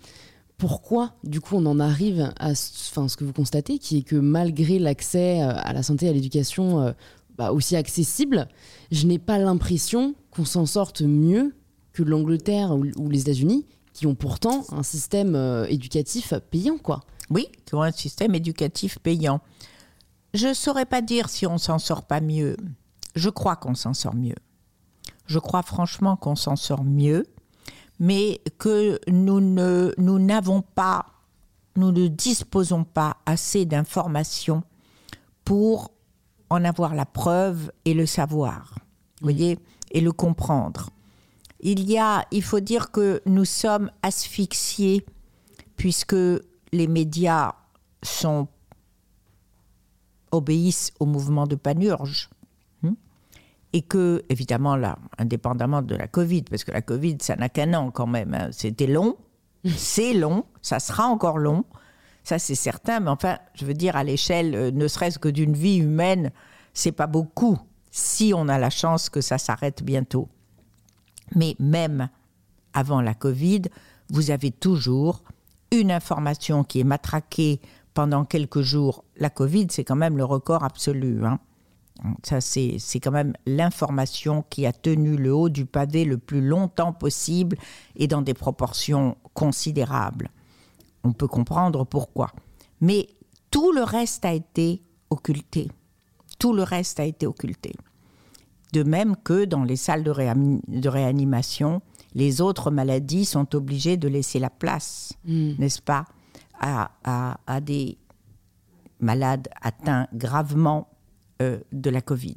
[0.56, 4.78] pourquoi, du coup, on en arrive à ce que vous constatez, qui est que malgré
[4.78, 6.92] l'accès euh, à la santé à l'éducation euh,
[7.36, 8.48] bah, aussi accessible,
[8.90, 11.54] je n'ai pas l'impression qu'on s'en sorte mieux
[11.92, 15.36] que l'Angleterre ou, les États-Unis, qui ont pourtant un système
[15.68, 17.00] éducatif payant, quoi.
[17.30, 19.40] Oui, qui ont un système éducatif payant.
[20.34, 22.56] Je ne saurais pas dire si on s'en sort pas mieux.
[23.14, 24.36] Je crois qu'on s'en sort mieux.
[25.26, 27.24] Je crois franchement qu'on s'en sort mieux,
[28.00, 31.06] mais que nous ne nous n'avons pas,
[31.76, 34.64] nous ne disposons pas assez d'informations
[35.44, 35.92] pour
[36.48, 38.74] en avoir la preuve et le savoir,
[39.20, 39.58] voyez,
[39.92, 40.90] et le comprendre.
[41.62, 45.04] Il y a, il faut dire que nous sommes asphyxiés
[45.76, 46.16] puisque
[46.72, 47.52] les médias
[48.02, 48.48] sont
[50.32, 52.30] obéissent au mouvement de panurge.
[52.82, 52.94] Hmm,
[53.72, 57.74] et que, évidemment, là, indépendamment de la Covid, parce que la Covid, ça n'a qu'un
[57.74, 59.16] an quand même, hein, c'était long,
[59.76, 61.64] c'est long, ça sera encore long,
[62.24, 65.54] ça c'est certain, mais enfin, je veux dire, à l'échelle euh, ne serait-ce que d'une
[65.54, 66.30] vie humaine,
[66.72, 67.58] c'est pas beaucoup
[67.90, 70.28] si on a la chance que ça s'arrête bientôt.
[71.34, 72.08] Mais même
[72.72, 73.62] avant la Covid,
[74.08, 75.22] vous avez toujours
[75.70, 77.60] une information qui est matraquée
[77.94, 79.04] pendant quelques jours.
[79.16, 81.24] La Covid, c'est quand même le record absolu.
[81.24, 81.38] Hein.
[82.22, 86.92] Ça, c'est, quand même l'information qui a tenu le haut du pavé le plus longtemps
[86.92, 87.56] possible
[87.96, 90.30] et dans des proportions considérables.
[91.04, 92.32] On peut comprendre pourquoi.
[92.80, 93.08] Mais
[93.50, 95.70] tout le reste a été occulté.
[96.38, 97.72] Tout le reste a été occulté.
[98.72, 101.82] De même que dans les salles de, de réanimation,
[102.14, 105.52] les autres maladies sont obligées de laisser la place, hmm.
[105.58, 106.04] n'est-ce pas
[106.60, 107.96] à, des
[108.98, 110.88] malades atteints gravement
[111.40, 112.36] euh, de la Covid.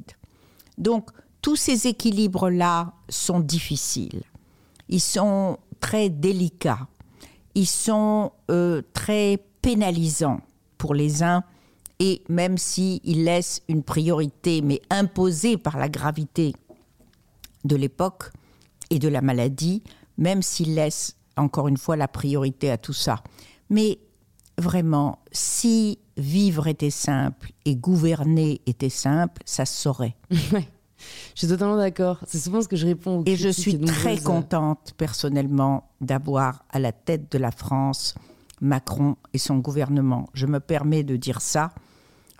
[0.78, 1.10] Donc,
[1.42, 4.22] tous ces équilibres-là sont difficiles.
[4.88, 6.88] Ils sont très délicats.
[7.54, 10.40] Ils sont euh, très pénalisants
[10.78, 11.44] pour les uns.
[12.06, 16.52] Et même s'ils laissent une priorité, mais imposée par la gravité
[17.64, 18.24] de l'époque
[18.90, 19.82] et de la maladie,
[20.18, 23.24] même s'ils laissent encore une fois la priorité à tout ça.
[23.70, 24.00] Mais
[24.58, 30.14] vraiment, si vivre était simple et gouverner était simple, ça se saurait.
[30.30, 32.18] Je suis totalement d'accord.
[32.26, 33.22] C'est souvent ce que je réponds.
[33.24, 38.14] et je suis très contente, personnellement, d'avoir à la tête de la France
[38.60, 40.28] Macron et son gouvernement.
[40.34, 41.72] Je me permets de dire ça,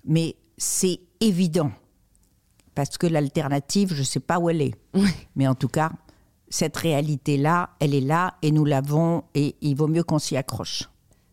[0.04, 1.72] mais c'est évident.
[2.74, 4.74] Parce que l'alternative, je ne sais pas où elle est.
[5.36, 5.92] Mais en tout cas,
[6.48, 10.88] cette réalité-là, elle est là et nous l'avons et il vaut mieux qu'on s'y accroche.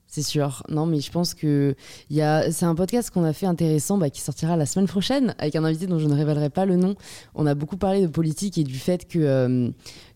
[0.08, 0.62] C'est sûr.
[0.68, 1.74] Non, mais je pense que
[2.10, 2.52] y a...
[2.52, 5.64] c'est un podcast qu'on a fait intéressant bah, qui sortira la semaine prochaine avec un
[5.64, 6.96] invité dont je ne révélerai pas le nom.
[7.34, 9.70] On a beaucoup parlé de politique et du fait que, euh,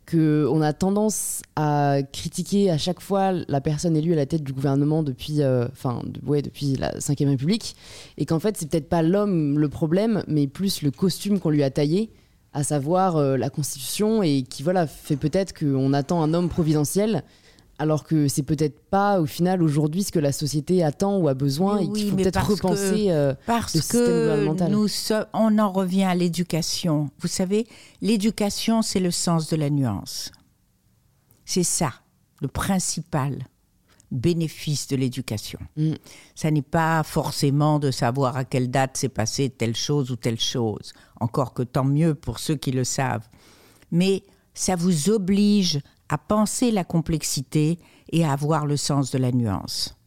[0.05, 4.43] que on a tendance à critiquer à chaque fois la personne élue à la tête
[4.43, 5.67] du gouvernement depuis, euh,
[6.25, 7.75] ouais, depuis la Ve République
[8.17, 11.63] et qu'en fait, c'est peut-être pas l'homme le problème, mais plus le costume qu'on lui
[11.63, 12.11] a taillé
[12.53, 17.23] à savoir euh, la Constitution et qui voilà fait peut-être qu'on attend un homme providentiel
[17.77, 21.33] alors que c'est peut-être pas au final aujourd'hui ce que la société attend ou a
[21.33, 24.71] besoin et qu'il faut peut-être repenser euh, parce le système gouvernemental.
[24.71, 24.87] Nous
[25.33, 27.09] on en revient à l'éducation.
[27.19, 27.67] Vous savez,
[28.01, 30.31] l'éducation c'est le sens de la nuance.
[31.43, 31.93] C'est ça
[32.41, 33.39] le principal
[34.11, 35.59] bénéfice de l'éducation.
[35.75, 35.93] Mm.
[36.35, 40.39] Ça n'est pas forcément de savoir à quelle date s'est passée telle chose ou telle
[40.39, 43.27] chose, encore que tant mieux pour ceux qui le savent.
[43.91, 47.79] Mais ça vous oblige à penser la complexité
[48.11, 49.97] et à avoir le sens de la nuance.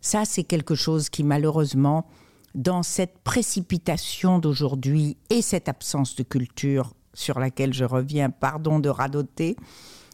[0.00, 2.06] Ça, c'est quelque chose qui, malheureusement,
[2.54, 8.88] dans cette précipitation d'aujourd'hui et cette absence de culture sur laquelle je reviens, pardon de
[8.88, 9.56] radoter,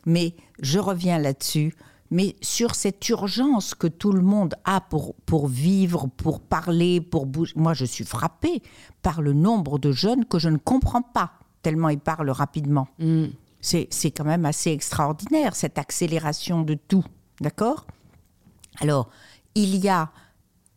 [0.07, 1.75] mais je reviens là-dessus,
[2.11, 7.27] mais sur cette urgence que tout le monde a pour, pour vivre, pour parler, pour
[7.27, 7.53] bouger.
[7.57, 8.63] Moi, je suis frappée
[9.03, 12.89] par le nombre de jeunes que je ne comprends pas, tellement ils parlent rapidement.
[12.99, 13.27] Mm.
[13.65, 17.05] C'est quand même assez extraordinaire, cette accélération de tout.
[17.41, 17.87] D'accord?
[18.81, 19.09] Alors,
[19.55, 20.11] il y a,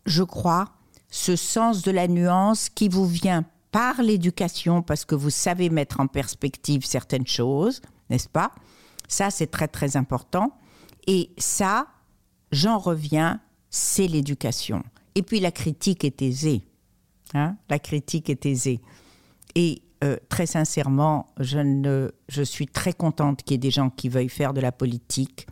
[0.06, 0.69] je crois,
[1.10, 6.00] ce sens de la nuance qui vous vient par l'éducation, parce que vous savez mettre
[6.00, 8.54] en perspective certaines choses, n'est-ce pas?
[9.10, 10.58] Ça, c'est très, très important.
[11.08, 11.88] Et ça,
[12.54, 14.82] j'en reviens, c'est l'éducation.
[15.15, 16.63] Et puis la critique est aisée.
[17.34, 17.58] Hein?
[17.69, 18.80] La critique est aisée.
[19.56, 23.89] Et euh, très sincèrement, je, ne, je suis très contente qu'il y ait des gens
[23.89, 25.47] qui veuillent faire de la politique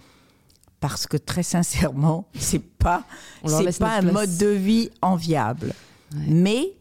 [0.80, 3.04] parce que très sincèrement, c'est pas
[3.46, 5.74] c'est pas un mode de vie enviable.
[6.28, 6.74] Mais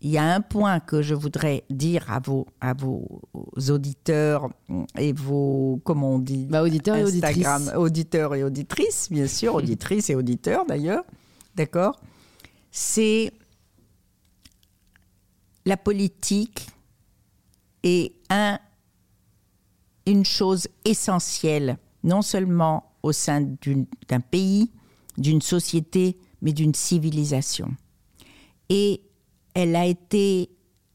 [0.00, 3.22] il y a un point que je voudrais dire à vos à vos
[3.68, 4.48] auditeurs
[4.96, 7.46] et vos comment on dit bah, auditeurs et auditrices.
[7.76, 11.04] auditeurs et auditrices bien sûr auditrices et auditeurs d'ailleurs
[11.54, 12.00] d'accord?
[12.70, 13.32] C'est
[15.66, 16.68] la politique
[17.82, 18.58] est un,
[20.06, 23.40] une chose essentielle, non seulement au sein
[24.08, 24.70] d'un pays,
[25.18, 27.74] d'une société, mais d'une civilisation.
[28.68, 29.02] Et
[29.54, 30.50] elle a été,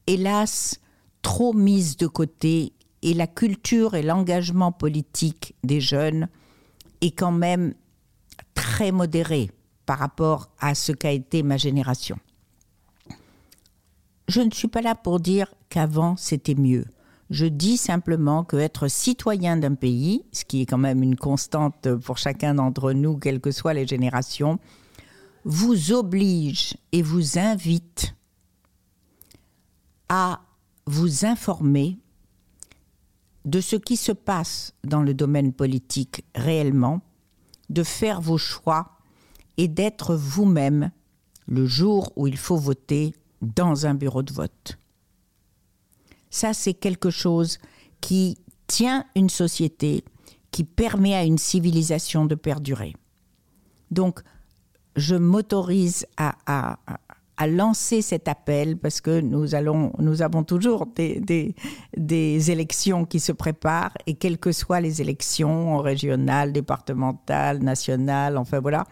[0.06, 0.80] hélas,
[1.22, 2.72] trop mise de côté
[3.02, 6.28] et la culture et l'engagement politique des jeunes
[7.00, 7.74] est quand même
[8.54, 9.50] très modéré
[9.84, 12.18] par rapport à ce qu'a été ma génération.
[14.28, 16.84] Je ne suis pas là pour dire qu'avant c'était mieux.
[17.30, 21.94] Je dis simplement que être citoyen d'un pays, ce qui est quand même une constante
[21.96, 24.58] pour chacun d'entre nous, quelles que soient les générations,
[25.44, 28.14] vous oblige et vous invite
[30.08, 30.40] à
[30.86, 31.98] vous informer
[33.44, 37.00] de ce qui se passe dans le domaine politique réellement,
[37.70, 38.98] de faire vos choix
[39.56, 40.90] et d'être vous-même
[41.46, 44.78] le jour où il faut voter dans un bureau de vote.
[46.30, 47.58] Ça, c'est quelque chose
[48.00, 50.04] qui tient une société,
[50.50, 52.94] qui permet à une civilisation de perdurer.
[53.90, 54.20] Donc,
[54.96, 56.78] je m'autorise à,
[57.46, 61.54] lancer cet appel parce que nous, allons, nous avons toujours des, des,
[61.96, 68.60] des, élections qui se préparent et quelles que soient les élections régionales, départementales, nationales, enfin
[68.60, 68.86] voilà,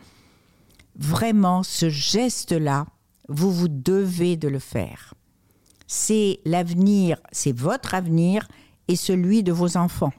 [0.94, 2.86] vraiment ce geste-là
[3.28, 5.14] vous vous devez de le faire.
[5.86, 8.48] C'est l'avenir, c'est votre avenir
[8.88, 10.12] et celui de vos enfants.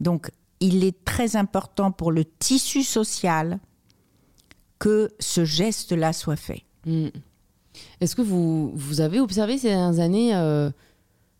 [0.00, 3.58] Donc, il est très important pour le tissu social
[4.78, 6.64] que ce geste-là soit fait.
[6.84, 7.08] Hmm.
[8.00, 10.70] Est-ce que vous, vous avez observé ces dernières années euh,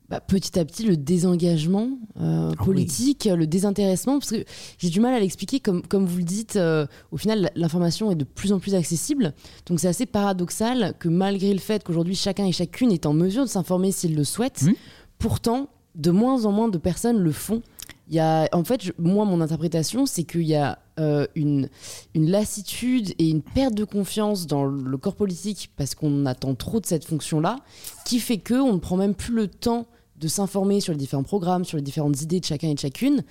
[0.08, 1.90] bah, petit à petit le désengagement
[2.20, 4.44] euh, ah politique, le désintéressement, parce que
[4.78, 8.16] j'ai du mal à l'expliquer, comme, comme vous le dites, euh, au final l'information est
[8.16, 9.34] de plus en plus accessible,
[9.66, 13.44] donc c'est assez paradoxal que malgré le fait qu'aujourd'hui chacun et chacune est en mesure
[13.44, 14.72] de s'informer s'il le souhaite, mmh.
[15.18, 17.62] pourtant de moins en moins de personnes le font.
[18.08, 21.68] Il y a, en fait, moi, mon interprétation, c'est qu'il y a euh, une,
[22.14, 26.78] une lassitude et une perte de confiance dans le corps politique parce qu'on attend trop
[26.78, 27.56] de cette fonction-là,
[28.04, 29.86] qui fait que on ne prend même plus le temps
[30.18, 33.22] de s'informer sur les différents programmes, sur les différentes idées de chacun et de chacune.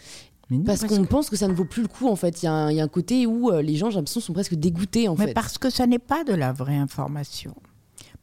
[0.66, 2.44] parce qu'on pense que ça ne vaut plus le coup, en fait.
[2.44, 5.16] Il y, a un côté où euh, les gens, j'ai l'impression, sont presque dégoûtés, en
[5.16, 7.56] Mais parce que ça n'est pas de la vraie information.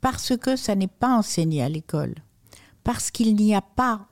[0.01, 2.15] Parce que ça n'est pas enseigné à l'école.
[2.85, 4.07] Parce qu'il n'y a pas,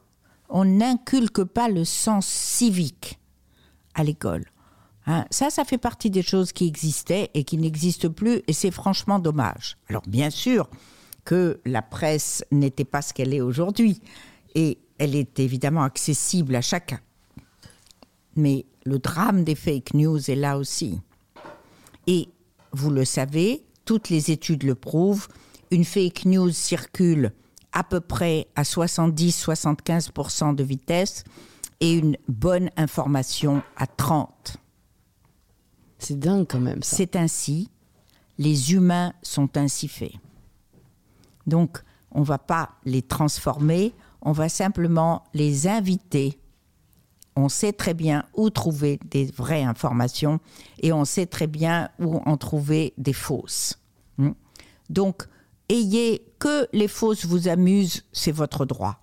[0.48, 3.18] on n'inculque pas le sens civique
[3.94, 4.44] à l'école.
[5.06, 8.70] Hein, ça, ça fait partie des choses qui existaient et qui n'existent plus, et c'est
[8.70, 9.76] franchement dommage.
[9.88, 10.68] Alors bien sûr
[11.24, 14.00] que la presse n'était pas ce qu'elle est aujourd'hui,
[14.54, 17.00] et elle est évidemment accessible à chacun.
[18.36, 21.00] Mais le drame des fake news est là aussi.
[22.06, 22.28] Et
[22.72, 25.28] vous le savez, toutes les études le prouvent,
[25.70, 27.32] une fake news circule
[27.72, 31.24] à peu près à 70-75% de vitesse
[31.80, 34.56] et une bonne information à 30.
[35.98, 36.96] C'est dingue quand même ça.
[36.96, 37.70] C'est ainsi,
[38.38, 40.14] les humains sont ainsi faits.
[41.46, 41.82] Donc,
[42.12, 46.38] on ne va pas les transformer, on va simplement les inviter.
[47.36, 50.40] On sait très bien où trouver des vraies informations
[50.80, 53.78] et on sait très bien où en trouver des fausses.
[54.18, 54.32] Hmm.
[54.90, 55.26] Donc,
[55.68, 59.00] ayez que les fausses vous amusent, c'est votre droit.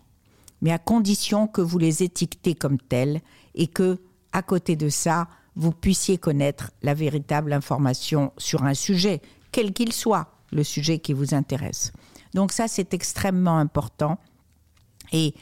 [0.61, 3.21] Mais à condition que vous les étiquetez comme telles
[3.55, 3.99] et que,
[4.33, 9.93] à côté de ça, vous puissiez connaître la véritable information sur un sujet, quel qu'il
[9.93, 11.91] soit, le sujet qui vous intéresse.
[12.33, 14.19] Donc ça, c'est extrêmement important.
[15.11, 15.33] Et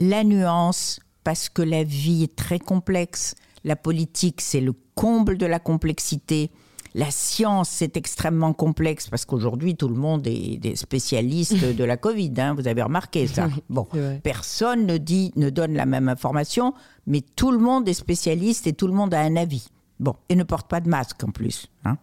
[0.00, 5.46] la nuance, parce que la vie est très complexe, la politique, c'est le comble de
[5.46, 6.50] la complexité.
[6.94, 11.96] La science, c'est extrêmement complexe parce qu'aujourd'hui, tout le monde est des spécialistes de la
[11.96, 12.32] Covid.
[12.38, 13.48] Hein, vous avez remarqué ça.
[13.68, 13.88] Bon,
[14.22, 16.72] personne ne dit, ne donne la même information,
[17.06, 19.66] mais tout le monde est spécialiste et tout le monde a un avis.
[19.98, 21.68] Bon, et ne porte pas de masque en plus.
[21.84, 21.96] Hein.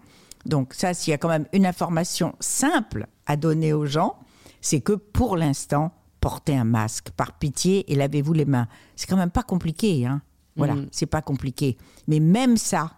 [0.45, 4.17] Donc ça, s'il y a quand même une information simple à donner aux gens,
[4.59, 8.67] c'est que pour l'instant, portez un masque par pitié et lavez-vous les mains.
[8.95, 10.21] C'est quand même pas compliqué, hein.
[10.55, 10.87] Voilà, mm.
[10.91, 11.77] c'est pas compliqué.
[12.07, 12.91] Mais même ça,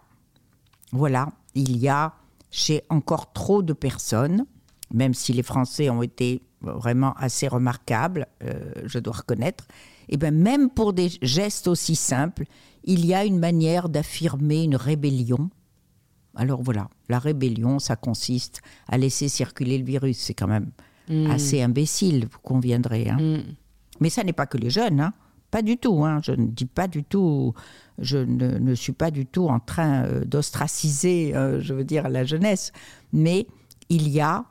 [0.92, 2.14] voilà, il y a
[2.50, 4.46] chez encore trop de personnes,
[4.92, 9.66] même si les Français ont été vraiment assez remarquables, euh, je dois reconnaître,
[10.08, 12.44] et bien même pour des gestes aussi simples,
[12.84, 15.50] il y a une manière d'affirmer une rébellion.
[16.34, 20.18] Alors voilà, la rébellion, ça consiste à laisser circuler le virus.
[20.18, 20.70] C'est quand même
[21.08, 21.30] mm.
[21.30, 23.08] assez imbécile, vous conviendrez.
[23.08, 23.18] Hein.
[23.20, 23.42] Mm.
[24.00, 25.00] Mais ça n'est pas que les jeunes.
[25.00, 25.12] Hein.
[25.50, 26.20] Pas du tout, hein.
[26.22, 27.54] je ne dis pas du tout,
[27.98, 32.24] je ne, suis pas du tout en train euh, d'ostraciser, euh, je veux dire, la
[32.24, 32.72] jeunesse,
[33.12, 33.46] mais
[33.88, 34.44] il y a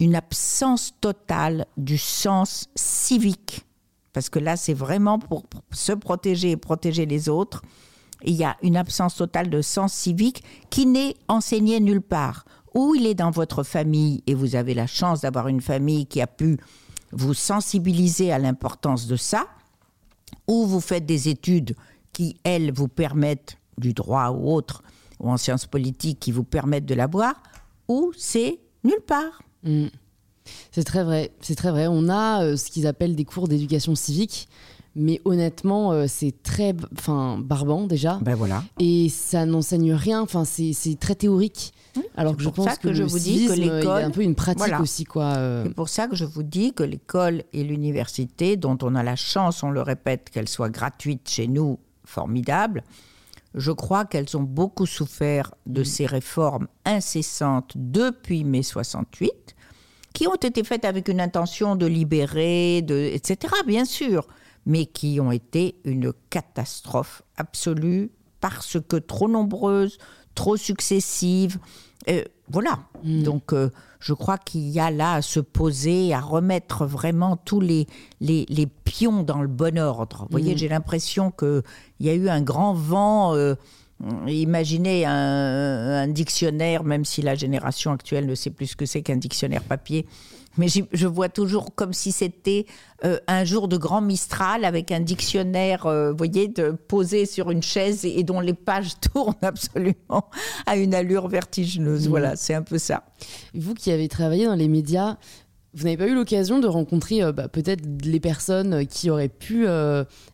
[0.00, 3.64] une absence totale du sens civique,
[4.12, 7.62] parce que là, c'est vraiment pour se protéger et protéger les autres.
[8.24, 12.46] Il y a une absence totale de sens civique qui n'est enseigné nulle part.
[12.76, 16.20] Ou il est dans votre famille et vous avez la chance d'avoir une famille qui
[16.20, 16.58] a pu
[17.10, 19.46] vous sensibiliser à l'importance de ça,
[20.46, 21.74] ou vous faites des études
[22.12, 24.82] qui, elles, vous permettent du droit ou autre,
[25.20, 27.42] ou en sciences politiques, qui vous permettent de l'avoir,
[27.88, 29.40] ou c'est nulle part.
[29.62, 29.86] Mm.
[30.70, 31.86] C'est très vrai, c'est très vrai.
[31.88, 34.48] On a euh, ce qu'ils appellent des cours d'éducation civique,
[34.96, 38.18] mais honnêtement, euh, c'est très, enfin, barbant déjà.
[38.22, 38.64] Ben voilà.
[38.80, 40.22] Et ça n'enseigne rien.
[40.22, 41.74] Enfin, c'est très théorique.
[42.16, 45.04] Alors que je pense que, je vous dis que l'école, un peu une pratique aussi,
[45.04, 45.36] quoi.
[45.36, 45.64] Euh.
[45.64, 49.16] C'est pour ça que je vous dis que l'école et l'université, dont on a la
[49.16, 52.82] chance, on le répète, qu'elles soient gratuites chez nous, formidable.
[53.54, 55.84] Je crois qu'elles ont beaucoup souffert de mm.
[55.84, 59.32] ces réformes incessantes depuis mai 68,
[60.14, 64.26] qui ont été faites avec une intention de libérer, de, etc., bien sûr,
[64.66, 68.10] mais qui ont été une catastrophe absolue
[68.40, 69.98] parce que trop nombreuses,
[70.34, 71.58] trop successives,
[72.08, 72.80] euh, voilà.
[73.02, 73.22] Mm.
[73.22, 77.60] Donc, euh, je crois qu'il y a là à se poser, à remettre vraiment tous
[77.60, 77.86] les,
[78.20, 80.22] les, pions dans le bon ordre.
[80.22, 80.58] Vous voyez, mm.
[80.58, 81.62] j'ai l'impression qu'il
[82.00, 83.34] y a eu un grand vent.
[83.34, 83.54] Euh,
[84.26, 89.16] imaginez un, dictionnaire, même si la génération actuelle ne sait plus ce que c'est qu'un
[89.16, 90.06] dictionnaire papier,
[90.58, 92.66] mais je vois toujours comme si c'était
[93.04, 97.50] euh, un jour de grand Mistral avec un dictionnaire, euh, vous voyez, de, posé sur
[97.50, 100.30] une chaise et, dont les pages tournent absolument
[100.66, 102.06] à une allure vertigineuse.
[102.06, 102.10] Mmh.
[102.10, 103.04] Voilà, c'est un peu ça.
[103.54, 105.16] Vous qui avez travaillé dans les médias,
[105.74, 109.66] vous n'avez pas eu l'occasion de rencontrer euh, bah, peut-être les personnes qui auraient pu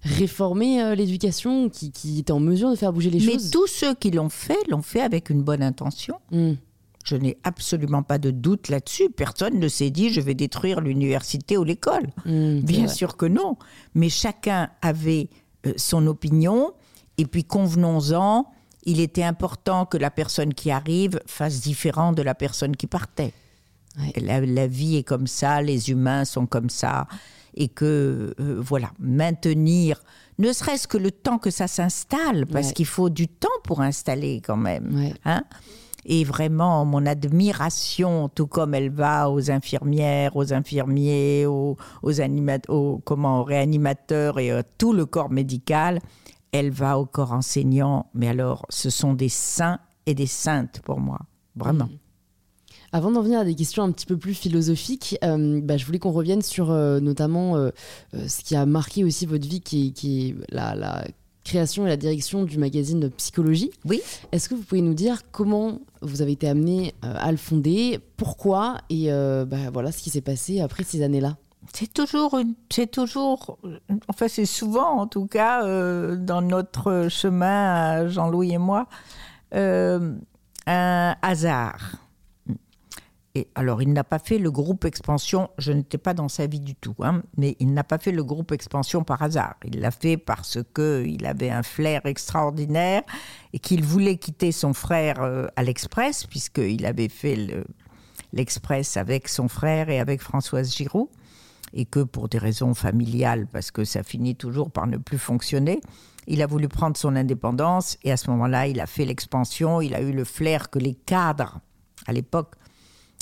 [0.03, 3.45] réformer l'éducation, qui, qui, étaient en mesure de faire bouger les choses?
[3.45, 6.16] Mais tous ceux qui l'ont fait, l'ont fait avec une bonne intention.
[6.31, 6.53] Mmh.
[7.05, 9.11] Je n'ai absolument pas de doute là-dessus.
[9.11, 12.09] Personne ne s'est dit je vais détruire l'université ou l'école.
[12.24, 13.57] Mmh, Bien sûr que non.
[13.94, 15.28] Mais chacun avait
[15.66, 16.72] euh, son opinion.
[17.18, 18.46] Et puis convenons-en,
[18.84, 23.32] il était important que la personne qui arrive fasse différent de la personne qui partait.
[24.16, 27.07] La, vie est comme ça, les humains sont comme ça.
[27.55, 30.03] Et que, euh, voilà, maintenir,
[30.38, 34.40] ne serait-ce que le temps que ça s'installe, parce qu'il faut du temps pour installer
[34.42, 35.12] quand même.
[35.26, 35.44] Hein
[36.05, 41.76] et vraiment mon admiration, tout comme elle va aux infirmières, aux infirmiers, aux,
[43.05, 46.00] comment, réanimateurs et à tout le corps médical,
[46.53, 48.07] elle va au corps enseignant.
[48.14, 51.20] Mais alors, ce sont des saints et des saintes pour moi,
[51.57, 51.86] vraiment.
[51.86, 51.98] Mmh.
[52.94, 55.98] Avant d'en venir à des questions un petit peu plus philosophiques, euh, bah, je voulais
[55.98, 57.70] qu'on revienne sur euh, notamment euh,
[58.12, 61.07] ce qui a marqué aussi votre vie, qui, est la,
[61.45, 63.70] création et la direction du magazine Psychologie.
[63.84, 64.01] Oui.
[64.32, 68.78] Est-ce que vous pouvez nous dire comment vous avez été amené à le fonder, pourquoi
[68.90, 71.36] et bah, voilà ce qui s'est passé après ces années-là?
[71.72, 72.40] C'est toujours,
[72.70, 73.57] c'est toujours,
[74.09, 75.62] enfin c'est souvent en tout cas
[76.16, 78.88] dans notre chemin, Jean-Louis et moi,
[79.53, 82.01] un hasard.
[83.35, 86.61] Et alors, il n'a pas fait le groupe expansion, je n'étais pas dans sa vie
[86.61, 89.55] du tout, hein, mais il n'a pas fait le groupe expansion par hasard.
[89.64, 93.03] Il l'a fait parce qu'il avait un flair extraordinaire
[93.55, 97.64] et qu'il voulait quitter son frère euh, à l'Express, puisqu'il avait fait
[98.35, 101.09] l'Express avec son frère et avec Françoise Giroud,
[101.72, 105.80] et que pour des raisons familiales, parce que ça finit toujours par ne plus fonctionner,
[106.26, 107.97] il a voulu prendre son indépendance.
[108.05, 110.95] Et à ce moment-là, il a fait l'expansion, il a eu le flair que les
[110.95, 111.61] cadres,
[112.07, 112.57] à l'époque,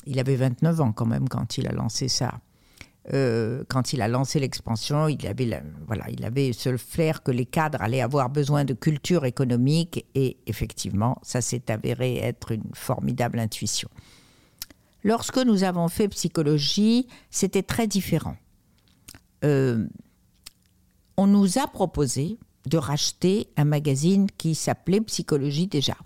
[0.07, 2.41] il avait 29 ans quand même quand il a lancé ça.
[3.13, 7.47] Euh, quand il a lancé l'expansion, il avait, voilà, il avait ce flair que les
[7.47, 13.39] cadres allaient avoir besoin de culture économique et effectivement, ça s'est avéré être une formidable
[13.39, 13.89] intuition.
[15.03, 18.37] Lorsque nous avons fait psychologie, c'était très différent.
[19.45, 19.87] Euh,
[21.17, 25.97] on nous a proposé de racheter un magazine qui s'appelait Psychologie déjà.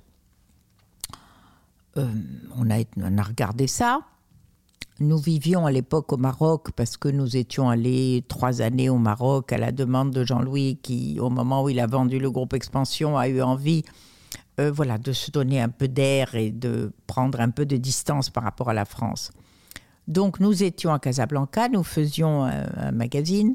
[1.97, 2.09] Euh,
[2.57, 4.01] on, a, regardé ça.
[5.01, 9.53] Nous vivions à l'époque au Maroc parce que nous étions allés trois années au Maroc
[9.53, 13.19] à la demande de Jean-Louis qui, au moment où il a vendu le groupe Expansion,
[13.19, 13.83] a eu envie
[14.61, 18.31] euh, voilà, de se donner un peu d'air et de prendre un peu de distance
[18.31, 19.33] par rapport à la France.
[20.07, 23.55] Donc nous étions à Casablanca, nous faisions un, magazine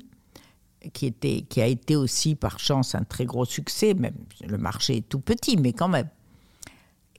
[0.94, 4.16] qui, qui a été aussi par chance un très gros succès, même
[4.46, 6.10] le marché est tout petit, mais quand même.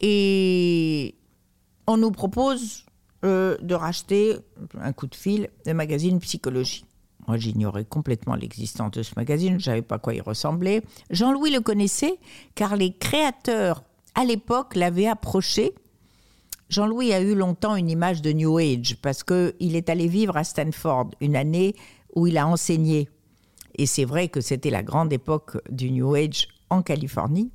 [0.01, 1.15] Et
[1.87, 2.85] on nous propose
[3.25, 4.37] euh, de racheter
[4.81, 6.85] un coup de fil le magazine Psychologie.
[7.29, 10.83] Moi, j'ignorais complètement l'existence de ce magazine, je ne savais pas à quoi il ressemblait.
[11.11, 12.19] Jean-Louis le connaissait
[12.55, 13.85] car les créateurs,
[14.15, 15.75] à l'époque, l'avaient approché.
[16.71, 20.45] Jean-Louis a eu longtemps une image de New Age parce qu'il est allé vivre à
[20.45, 21.75] Stanford une année
[22.15, 23.09] où il a enseigné.
[23.77, 27.51] Et c'est vrai que c'était la grande époque du New Age en Californie.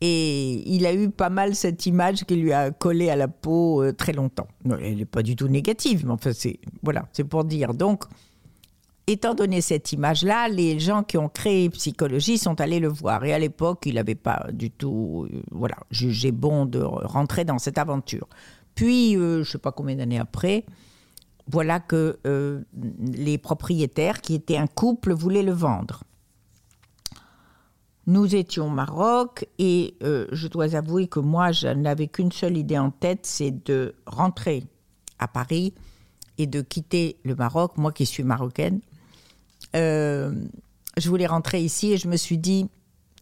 [0.00, 3.82] Et il a eu pas mal cette image qui lui a collé à la peau
[3.82, 4.46] euh, très longtemps.
[4.80, 7.74] Elle n'est pas du tout négative, mais enfin, c'est voilà, c'est pour dire.
[7.74, 8.04] Donc,
[9.08, 13.24] étant donné cette image-là, les gens qui ont créé Psychologie sont allés le voir.
[13.24, 17.58] Et à l'époque, il n'avait pas du tout euh, voilà, jugé bon de rentrer dans
[17.58, 18.28] cette aventure.
[18.76, 20.64] Puis, euh, je ne sais pas combien d'années après,
[21.50, 22.18] voilà que
[23.00, 26.04] les propriétaires, qui étaient un couple, voulaient le vendre.
[28.08, 32.56] Nous étions au Maroc et euh, je dois avouer que moi, je n'avais qu'une seule
[32.56, 34.64] idée en tête, c'est de rentrer
[35.18, 35.74] à Paris
[36.38, 38.80] et de quitter le Maroc, moi qui suis marocaine.
[39.76, 40.32] Euh,
[40.96, 42.70] je voulais rentrer ici et je me suis dit,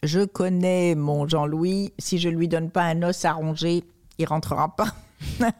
[0.04, 3.82] je connais mon Jean-Louis, si je lui donne pas un os à ronger,
[4.18, 4.94] il rentrera pas.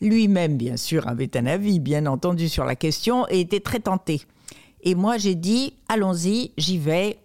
[0.00, 4.22] Lui-même, bien sûr, avait un avis, bien entendu, sur la question et était très tenté.
[4.82, 7.18] Et moi, j'ai dit, allons-y, j'y vais,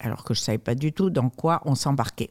[0.00, 2.30] alors que je ne savais pas du tout dans quoi on s'embarquait.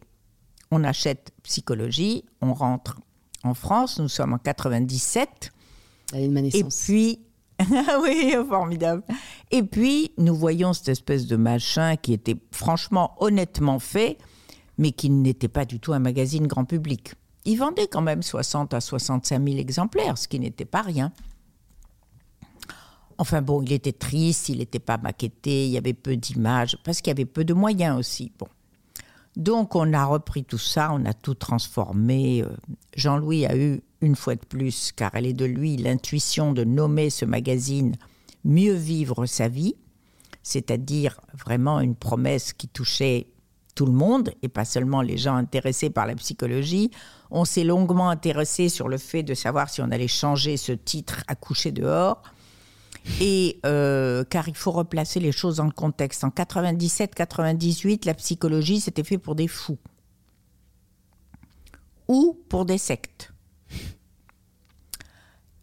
[0.72, 2.98] On achète psychologie, on rentre
[3.44, 5.52] en France, nous sommes en 97.
[6.14, 7.20] Et puis,
[8.04, 9.04] oui, formidable.
[9.52, 14.18] Et puis, nous voyons cette espèce de machin qui était franchement, honnêtement fait,
[14.78, 17.14] mais qui n'était pas du tout un magazine grand public.
[17.46, 21.12] Il vendait quand même 60 à 65 000 exemplaires, ce qui n'était pas rien.
[23.20, 27.02] Enfin bon, il était triste, il n'était pas maquetté, il y avait peu d'images, parce
[27.02, 28.32] qu'il y avait peu de moyens aussi.
[28.40, 28.48] Bon.
[29.36, 32.44] Donc on a repris tout ça, on a tout transformé.
[32.44, 32.48] Euh,
[32.96, 37.10] Jean-Louis a eu, une fois de plus, car elle est de lui, l'intuition de nommer
[37.10, 37.96] ce magazine
[38.46, 39.76] Mieux vivre sa vie,
[40.42, 43.28] c'est-à-dire vraiment une promesse qui touchait
[43.76, 46.90] tout le monde et pas seulement les gens intéressés par la psychologie.
[47.32, 51.22] On s'est longuement intéressé sur le fait de savoir si on allait changer ce titre
[51.28, 52.24] à coucher dehors.
[53.22, 56.24] Et euh, car il faut replacer les choses dans le contexte.
[56.24, 59.78] En 97-98, la psychologie, c'était fait pour des fous.
[62.08, 63.34] Ou pour des sectes.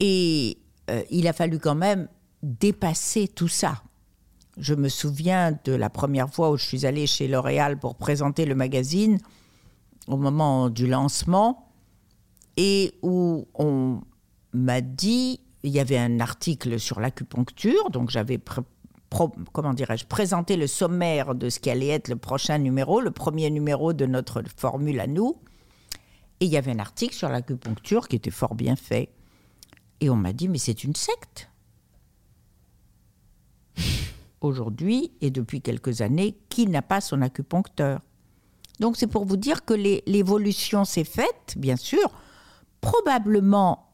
[0.01, 0.59] Et
[0.91, 2.09] euh, il a fallu quand même
[2.43, 3.83] dépasser tout ça.
[4.59, 8.47] Je me souviens de la première fois où je suis allée chez L'Oréal pour présenter
[8.47, 9.19] le magazine.
[10.07, 11.67] au moment du lancement
[12.57, 14.01] et où on
[14.53, 18.39] m'a dit, il y avait un article sur l'acupuncture, donc j'avais
[19.53, 23.51] comment dirais-je, présenté le sommaire de ce qui allait être le prochain numéro, le premier
[23.51, 25.37] numéro de notre formule à nous.
[26.41, 29.11] Et il y avait un article sur l'acupuncture qui était fort bien fait.
[30.01, 31.49] Et on m'a dit, mais c'est une secte.
[34.41, 38.01] Aujourd'hui, et depuis quelques années, qui n'a pas son acupuncteur?
[38.81, 39.73] Donc c'est pour vous dire que
[40.07, 42.11] l'évolution s'est faite, bien sûr,
[42.83, 43.86] probablement,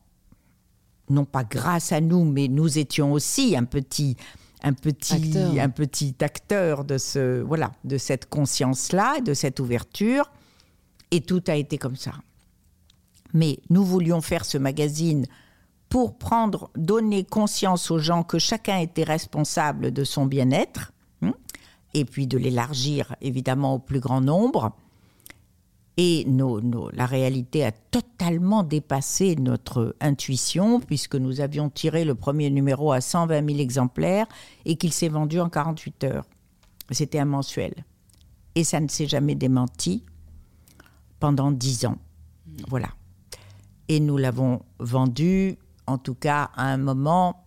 [1.13, 4.17] non pas grâce à nous, mais nous étions aussi un petit,
[4.63, 5.53] un petit, acteur.
[5.59, 10.31] un petit acteur de, ce, voilà, de cette conscience-là, de cette ouverture.
[11.11, 12.13] Et tout a été comme ça.
[13.35, 15.27] Mais nous voulions faire ce magazine
[15.89, 21.35] pour prendre, donner conscience aux gens que chacun était responsable de son bien-être, hein,
[21.93, 24.75] et puis de l'élargir évidemment au plus grand nombre.
[25.99, 26.27] Et
[26.95, 33.03] la réalité a totalement dépassé notre intuition, puisque nous avions tiré le premier numéro à
[33.03, 34.27] 120 000 exemplaires
[34.65, 36.25] et qu'il s'est vendu en 48 heures.
[36.91, 37.75] C'était un mensuel.
[38.55, 40.03] Et ça ne s'est jamais démenti
[41.21, 41.99] pendant 10 ans.
[42.69, 42.89] Voilà.
[43.89, 47.45] Et nous l'avons vendu, en tout cas, à un moment,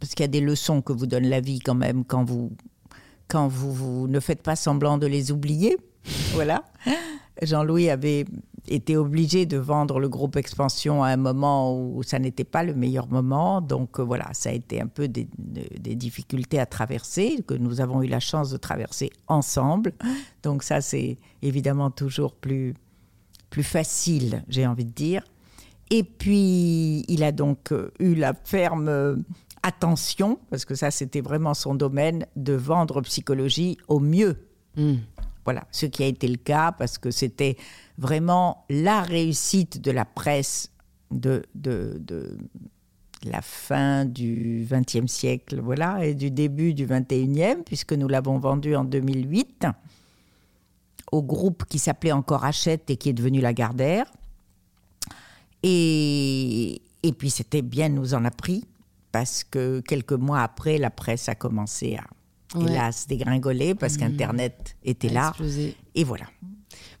[0.00, 2.52] parce qu'il y a des leçons que vous donne la vie quand même quand vous,
[3.28, 5.76] quand vous, vous ne faites pas semblant de les oublier.
[6.32, 6.64] Voilà.
[7.42, 8.24] Jean-Louis avait
[8.70, 12.74] été obligé de vendre le groupe Expansion à un moment où ça n'était pas le
[12.74, 13.60] meilleur moment.
[13.60, 15.28] Donc euh, voilà, ça a été un peu des,
[15.94, 19.92] difficultés à traverser, que nous avons eu la chance de traverser ensemble.
[20.42, 22.74] Donc ça, c'est évidemment toujours plus,
[23.50, 25.22] plus facile, j'ai envie de dire.
[25.90, 29.16] Et puis, il a donc euh, eu la ferme euh,
[29.62, 34.36] attention, parce que ça, c'était vraiment son domaine, de vendre psychologie au mieux.
[34.76, 34.96] Hmm.
[35.48, 37.56] Voilà, ce qui a été le cas parce que c'était
[37.96, 40.70] vraiment la réussite de la presse
[41.10, 42.36] de, de,
[43.24, 48.76] la fin du XXe siècle, voilà, et du début du XXIe, puisque nous l'avons vendu
[48.76, 49.64] en 2008
[51.12, 54.04] au groupe qui s'appelait encore Hachette et qui est devenu Lagardère.
[55.62, 58.66] Et, et puis c'était bien, nous en a pris,
[59.12, 62.04] parce que quelques mois après, la presse a commencé à,
[62.56, 63.98] hélas, dégringoler parce mmh.
[63.98, 65.32] qu'Internet était là.
[65.94, 66.26] Et voilà.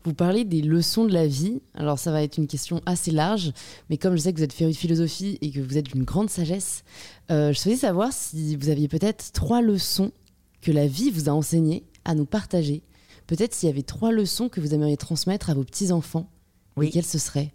[0.04, 1.60] Vous parlez des leçons de la vie.
[1.74, 3.52] Alors ça va être une question assez large,
[3.90, 6.04] mais comme je sais que vous êtes féru de philosophie et que vous êtes d'une
[6.04, 6.84] grande sagesse,
[7.30, 10.12] euh, je souhaitais savoir si vous aviez peut-être trois leçons
[10.60, 12.82] que la vie vous a enseignées à nous partager.
[13.26, 16.30] Peut-être s'il y avait trois leçons que vous aimeriez transmettre à vos petits-enfants.
[16.76, 16.90] Oui.
[16.90, 17.52] quelles ce seraient?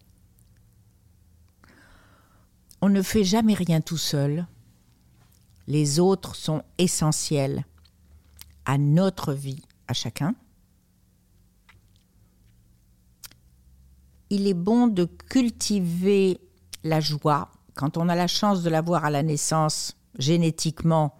[2.81, 4.45] On ne fait jamais rien tout seul.
[5.67, 7.63] Les autres sont essentiels
[8.65, 10.35] à notre vie, à chacun.
[14.29, 16.39] Il est bon de cultiver
[16.83, 17.51] la joie.
[17.75, 21.15] Quand on a la chance de l'avoir à la naissance, génétiquement,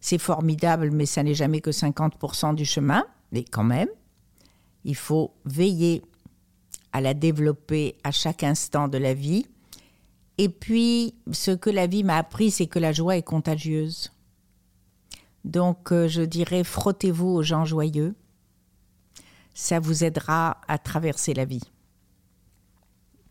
[0.00, 3.04] c'est formidable, mais ça n'est jamais que 50% du chemin.
[3.30, 3.88] Mais quand même,
[4.84, 6.02] il faut veiller
[6.92, 9.46] à la développer à chaque instant de la vie.
[10.38, 14.12] Et puis, ce que la vie m'a appris, c'est que la joie est contagieuse.
[15.44, 18.14] Donc, euh, je dirais, frottez-vous aux gens joyeux.
[19.54, 21.62] Ça vous aidera à traverser la vie.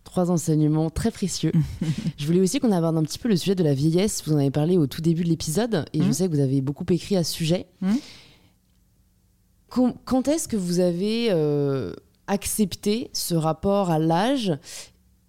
[0.03, 1.51] Trois enseignements très précieux.
[2.17, 4.23] je voulais aussi qu'on aborde un petit peu le sujet de la vieillesse.
[4.25, 6.13] Vous en avez parlé au tout début de l'épisode et je mmh.
[6.13, 7.67] sais que vous avez beaucoup écrit à ce sujet.
[7.81, 7.95] Mmh.
[9.69, 11.93] Quand, est-ce que vous avez euh,
[12.27, 14.51] accepté ce rapport à l'âge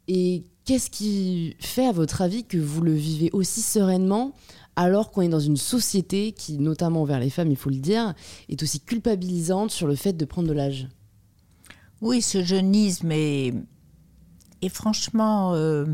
[0.08, 4.32] et qu'est-ce qui fait, à votre avis, que vous le vivez aussi sereinement
[4.76, 8.14] alors qu'on est dans une société qui, notamment envers les femmes, il faut le dire,
[8.48, 10.88] est aussi culpabilisante sur le fait de prendre de l'âge.
[12.00, 13.54] Oui, ce jeunisme est,
[14.70, 15.86] franchement, euh,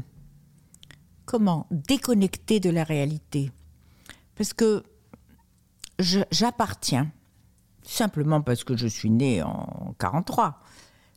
[1.24, 3.50] comment, déconnecté de la réalité.
[4.36, 4.84] Parce que
[5.98, 7.10] j'appartiens,
[7.82, 10.62] simplement parce que je suis née en 43,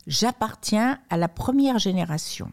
[0.07, 2.51] j'appartiens à la première génération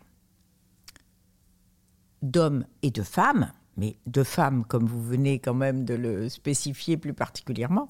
[2.20, 6.96] d'hommes et de femmes mais deux femmes, comme vous venez quand même de le spécifier
[6.96, 7.88] plus particulièrement,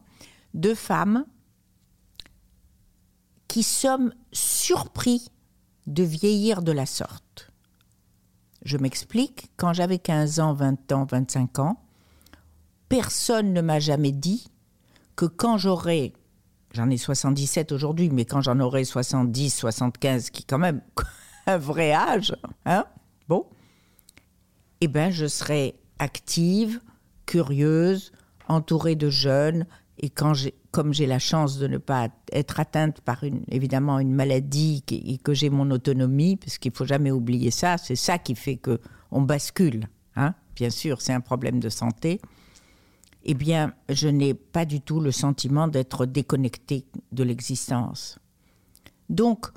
[0.54, 1.24] deux femmes
[3.48, 5.28] qui sommes surpris
[5.86, 7.50] de vieillir de la sorte.
[8.64, 11.82] Je m'explique, quand j'avais 15 ans, 20 ans, 25 ans,
[12.90, 14.48] personne ne m'a jamais dit
[15.16, 16.12] que quand j'aurais,
[16.74, 20.82] j'en ai 77 aujourd'hui, mais quand j'en aurai 70, 75, qui est quand même
[21.46, 22.36] un vrai âge,
[22.66, 22.84] hein,
[24.80, 26.80] eh ben, je serai active,
[27.26, 28.12] curieuse,
[28.48, 29.66] entourée de jeunes.
[29.98, 30.32] Et quand
[30.70, 35.18] comme j'ai la chance de ne pas être atteinte par une, évidemment une maladie et
[35.18, 38.80] que j'ai mon autonomie, parce qu'il faut jamais oublier ça, c'est ça qui fait que
[39.10, 39.88] on bascule.
[40.14, 42.20] Hein Bien sûr, c'est un problème de santé.
[43.24, 48.18] Eh bien, je n'ai pas du tout le sentiment d'être déconnectée de l'existence.
[49.08, 49.48] Donc,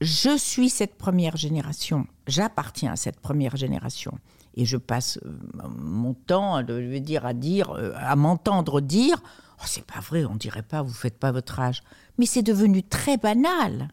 [0.00, 4.18] je suis cette première génération, j'appartiens à cette première génération.
[4.54, 5.38] Et je passe euh,
[5.78, 9.22] mon temps je dire, à dire, euh, à m'entendre dire
[9.60, 11.82] oh, c'est pas vrai, on dirait pas, vous faites pas votre âge.
[12.18, 13.88] Mais c'est devenu très banal.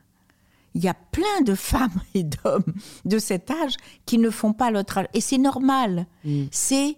[0.74, 2.74] Il y a plein de femmes et d'hommes
[3.06, 5.08] de cet âge qui ne font pas leur âge.
[5.14, 6.08] Et c'est normal.
[6.24, 6.46] Mm.
[6.52, 6.98] C'est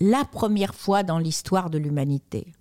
[0.00, 2.52] la première fois dans l'histoire de l'humanité.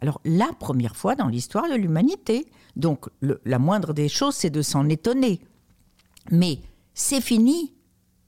[0.00, 2.46] Alors, la première fois dans l'histoire de l'humanité.
[2.76, 5.40] Donc, la moindre des choses, c'est de s'en étonner.
[6.30, 6.60] Mais
[6.94, 7.74] c'est fini.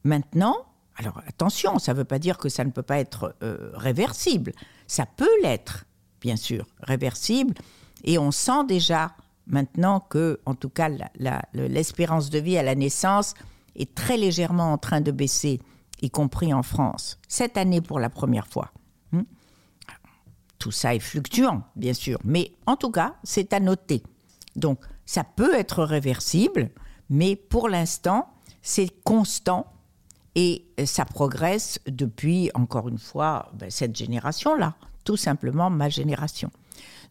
[0.04, 0.56] Maintenant,
[0.96, 4.52] alors attention, ça ne veut pas dire que ça ne peut pas être euh, réversible.
[4.86, 5.84] Ça peut l'être,
[6.20, 7.54] bien sûr, réversible.
[8.04, 9.14] Et on sent déjà
[9.46, 10.88] maintenant que, en tout cas,
[11.52, 13.34] l'espérance de vie à la naissance
[13.76, 15.60] est très légèrement en train de baisser,
[16.02, 17.18] y compris en France.
[17.28, 18.72] Cette année pour la première fois.
[19.12, 19.22] Hmm?
[20.58, 24.02] Tout ça est fluctuant, bien sûr, mais en tout cas, c'est à noter.
[24.58, 26.70] Donc, ça peut être réversible,
[27.08, 28.28] mais pour l'instant,
[28.62, 29.72] c'est constant
[30.34, 36.50] et ça progresse depuis, encore une fois, ben, cette génération-là, tout simplement ma génération.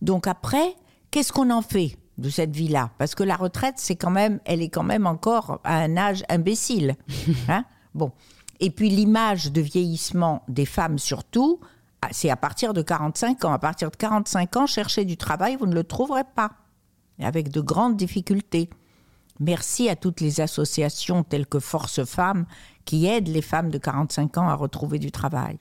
[0.02, 0.76] Donc après,
[1.12, 2.92] qu'est-ce qu'on en fait de cette vie-là?
[2.98, 6.24] Parce que la retraite, c'est quand même, elle est quand même encore à un âge
[6.30, 6.96] imbécile.
[7.50, 7.66] Hein?
[7.94, 8.12] Bon.
[8.60, 11.60] Et puis l'image de vieillissement des femmes surtout,
[12.02, 13.52] ah, c'est à partir de 45 ans.
[13.52, 16.52] À partir de 45 ans, chercher du travail, vous ne le trouverez pas.
[17.20, 18.70] Avec de grandes difficultés.
[19.40, 22.46] Merci à toutes les associations telles que Force Femmes
[22.86, 25.58] qui aident les femmes de 45 ans à retrouver du travail.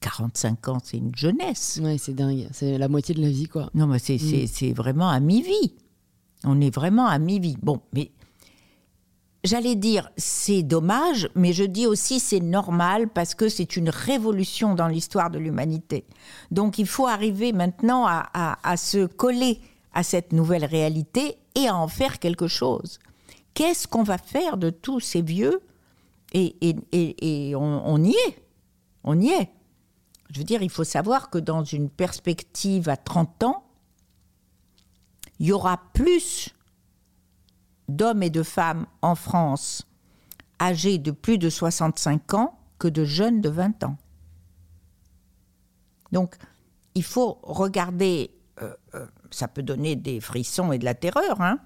[0.00, 1.80] 45 ans, c'est une jeunesse.
[1.82, 2.48] Ouais, c'est dingue.
[2.52, 3.70] C'est la moitié de la vie, quoi.
[3.74, 4.72] Non, mais c'est mm.
[4.74, 5.74] vraiment à mi-vie.
[6.44, 7.56] On est vraiment à mi-vie.
[7.62, 8.10] Bon, mais
[9.44, 14.74] j'allais dire c'est dommage, mais je dis aussi c'est normal parce que c'est une révolution
[14.74, 16.04] dans l'histoire de l'humanité.
[16.50, 19.60] Donc il faut arriver maintenant à, se coller
[19.92, 22.98] à cette nouvelle réalité et à en faire quelque chose.
[23.54, 25.60] Qu'est-ce qu'on va faire de tous ces vieux?
[26.34, 26.54] Et,
[27.54, 28.42] on, y est.
[29.04, 29.50] On y est.
[30.30, 33.64] Je veux dire, il faut savoir que dans une perspective à 30 ans,
[35.38, 36.54] il y aura plus
[37.88, 39.86] d'hommes et de femmes en France
[40.60, 43.96] âgés de plus de 65 ans que de jeunes de 20 ans.
[46.12, 46.36] Donc,
[46.94, 48.30] il faut regarder
[48.62, 51.58] euh, euh, ça peut donner des frissons et de la terreur, hein,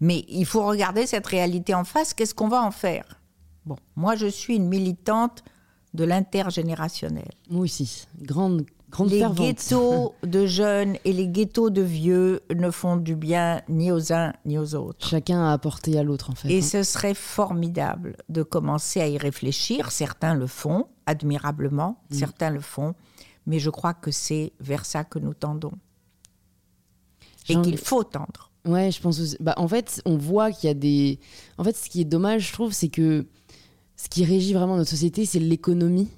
[0.00, 2.14] mais il faut regarder cette réalité en face.
[2.14, 3.20] Qu'est-ce qu'on va en faire?
[3.64, 5.42] Bon, moi, je suis une militante
[5.94, 7.30] de l'intergénérationnel.
[7.48, 12.96] Moi aussi, grande, grande Les ghettos de jeunes et les ghettos de vieux ne font
[12.96, 15.06] du bien ni aux uns ni aux autres.
[15.06, 16.50] Chacun a apporté à l'autre, en fait.
[16.50, 16.62] Et hein.
[16.62, 19.92] ce serait formidable de commencer à y réfléchir.
[19.92, 22.14] Certains le font, admirablement, mm.
[22.14, 22.94] certains le font,
[23.46, 25.72] mais je crois que c'est vers ça que nous tendons
[27.48, 28.50] et qu'il faut tendre.
[28.66, 29.36] Ouais, je pense aussi.
[29.40, 31.18] Bah, en fait, on voit qu'il y a des.
[31.58, 33.26] En fait, ce qui est dommage, je trouve, c'est que
[33.96, 36.08] ce qui régit vraiment notre société, c'est l'économie.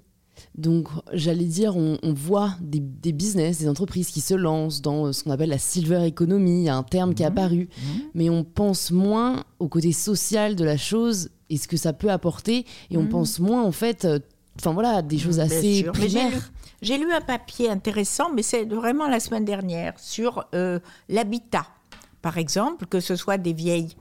[0.54, 2.80] Donc, j'allais dire, on, voit des,
[3.12, 6.68] business, des entreprises qui se lancent dans ce qu'on appelle la silver economy, il y
[6.68, 7.32] a un terme qui est mhm.
[7.32, 8.00] apparu, mhm.
[8.14, 12.10] mais on pense moins au côté social de la chose et ce que ça peut
[12.10, 13.08] apporter, et on mhm.
[13.08, 14.18] pense moins, en fait, euh,
[14.58, 16.50] enfin voilà, des choses assez primaires.
[16.82, 20.78] J'ai lu un papier intéressant, mais c'est vraiment la semaine dernière, sur euh,
[21.08, 21.66] l'habitat.
[22.22, 23.96] Par exemple, que ce soit des vieilles,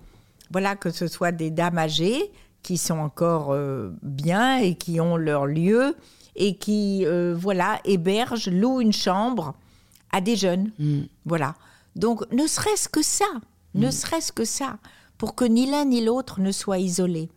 [0.51, 2.31] voilà, que ce soit des dames âgées
[2.63, 5.95] qui sont encore euh, bien et qui ont leur lieu
[6.35, 9.53] et qui, euh, voilà, hébergent, louent une chambre
[10.11, 10.71] à des jeunes.
[10.79, 11.01] Mm.
[11.25, 11.55] Voilà.
[11.95, 13.25] Donc, ne serait-ce que ça,
[13.73, 13.91] ne mm.
[13.91, 14.77] serait-ce que ça,
[15.17, 17.29] pour que ni l'un ni l'autre ne soient isolés.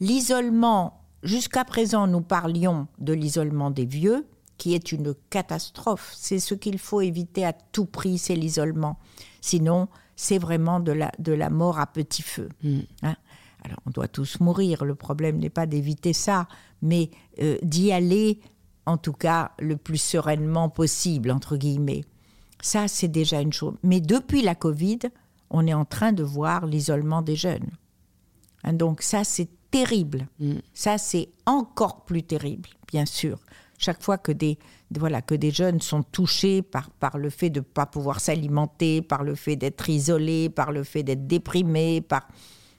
[0.00, 4.26] L'isolement, jusqu'à présent, nous parlions de l'isolement des vieux
[4.58, 6.12] qui est une catastrophe.
[6.16, 8.98] C'est ce qu'il faut éviter à tout prix, c'est l'isolement.
[9.40, 12.48] Sinon, c'est vraiment de la, de la mort à petit feu.
[12.62, 12.78] Mm.
[13.02, 13.16] Hein?
[13.64, 14.84] Alors, on doit tous mourir.
[14.84, 16.46] Le problème n'est pas d'éviter ça,
[16.82, 17.10] mais
[17.40, 18.40] euh, d'y aller,
[18.86, 22.04] en tout cas, le plus sereinement possible, entre guillemets.
[22.60, 23.74] Ça, c'est déjà une chose.
[23.82, 25.00] Mais depuis la Covid,
[25.50, 27.70] on est en train de voir l'isolement des jeunes.
[28.62, 30.28] Hein, donc ça, c'est terrible.
[30.38, 30.54] Mm.
[30.72, 33.38] Ça, c'est encore plus terrible, bien sûr
[33.76, 34.58] chaque fois que des,
[34.96, 39.02] voilà, que des jeunes sont touchés par, par le fait de ne pas pouvoir s'alimenter,
[39.02, 42.28] par le fait d'être isolés, par le fait d'être déprimés, par...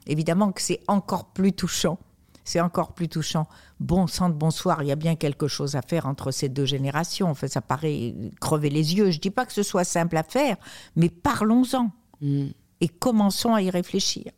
[0.06, 1.98] évidemment que c'est encore plus touchant.
[2.44, 3.46] c'est encore plus touchant.
[3.78, 6.64] Bon sang de bonsoir, il y a bien quelque chose à faire entre ces deux
[6.64, 7.28] générations.
[7.28, 9.10] Enfin, ça paraît crever les yeux.
[9.10, 10.56] Je dis pas que ce soit simple à faire,
[10.96, 11.90] mais parlons-en
[12.20, 12.46] Mm.
[12.80, 14.32] et commençons à y réfléchir.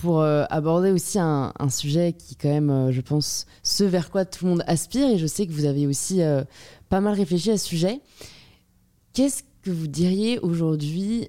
[0.00, 4.24] Pour euh, aborder aussi un, sujet qui, quand même, euh, je pense, ce vers quoi
[4.24, 6.42] tout le monde aspire, et je sais que vous avez aussi euh,
[6.88, 8.00] pas mal réfléchi à ce sujet.
[9.12, 11.28] Qu'est-ce que vous diriez aujourd'hui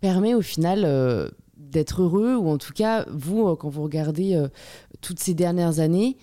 [0.00, 4.40] permet au final d'être heureux, ou en tout cas, vous, quand vous regardez
[5.00, 6.16] toutes ces dernières années,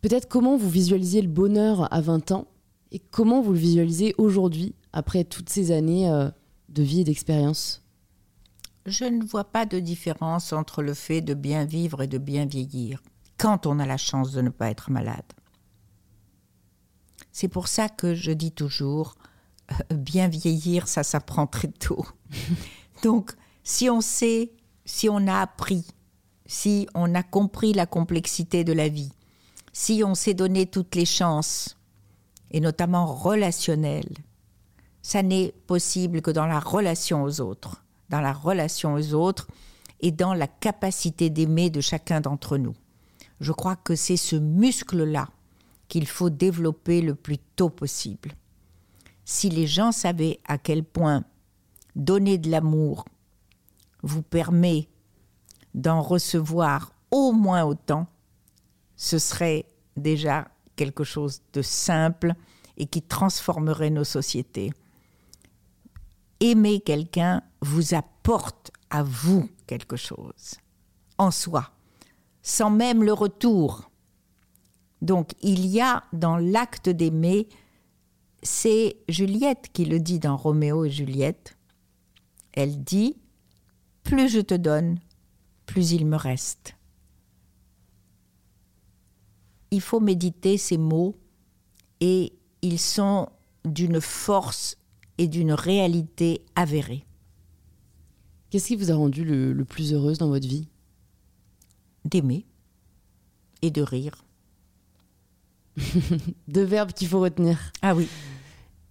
[0.00, 2.46] peut-être comment vous visualisiez le bonheur à 20 ans,
[2.90, 6.10] et comment vous le visualisez aujourd'hui, après toutes ces années
[6.70, 7.82] de vie et d'expérience?
[8.90, 12.44] Je ne vois pas de différence entre le fait de bien vivre et de bien
[12.44, 13.00] vieillir,
[13.38, 15.32] quand on a la chance de ne pas être malade.
[17.30, 19.14] C'est pour ça que je dis toujours,
[19.70, 22.04] euh, bien vieillir, ça s'apprend très tôt.
[23.04, 23.30] Donc,
[23.62, 24.50] si on sait,
[24.84, 25.86] si on a appris,
[26.46, 29.12] si on a compris la complexité de la vie,
[29.72, 31.76] si on s'est donné toutes les chances,
[32.50, 34.16] et notamment relationnelles,
[35.00, 39.46] ça n'est possible que dans la relation aux autres, dans la relation aux autres
[40.00, 42.74] et dans la capacité d'aimer de chacun d'entre nous.
[43.40, 45.28] Je crois que c'est ce muscle-là
[45.88, 48.32] qu'il faut développer le plus tôt possible.
[49.24, 51.24] Si les gens savaient à quel point
[51.96, 53.04] donner de l'amour
[54.02, 54.88] vous permet
[55.74, 58.06] d'en recevoir au moins autant,
[58.96, 62.34] ce serait déjà quelque chose de simple
[62.76, 64.72] et qui transformerait nos sociétés.
[66.40, 70.56] Aimer quelqu'un vous apporte à vous quelque chose,
[71.18, 71.70] en soi,
[72.42, 73.90] sans même le retour.
[75.02, 77.48] Donc il y a dans l'acte d'aimer,
[78.42, 81.56] c'est Juliette qui le dit dans Roméo et Juliette,
[82.52, 83.16] elle dit,
[84.02, 84.98] plus je te donne,
[85.66, 86.74] plus il me reste.
[89.70, 91.16] Il faut méditer ces mots
[92.00, 92.32] et
[92.62, 93.28] ils sont
[93.64, 94.76] d'une force
[95.20, 97.04] et d'une réalité avérée.
[98.48, 100.66] Qu'est-ce qui vous a rendu le, le plus heureuse dans votre vie?
[102.06, 102.46] D'aimer
[103.60, 104.24] et de rire.
[106.48, 107.58] Deux verbes qu'il faut retenir.
[107.82, 108.08] Ah oui.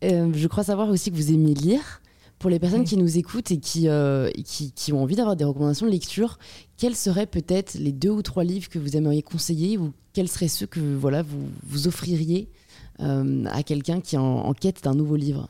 [0.04, 2.00] Euh, je crois savoir aussi que vous aimez lire.
[2.38, 2.86] Pour les personnes Oui.
[2.88, 5.92] qui nous écoutent et qui, euh, et qui, qui ont envie d'avoir des recommandations de
[5.92, 6.38] lecture,
[6.78, 10.48] quels seraient peut-être les deux ou trois livres que vous aimeriez conseiller ou quels seraient
[10.48, 12.48] ceux que voilà, vous, vous offririez
[13.02, 15.50] euh, à quelqu'un qui est en, en quête d'un nouveau livre?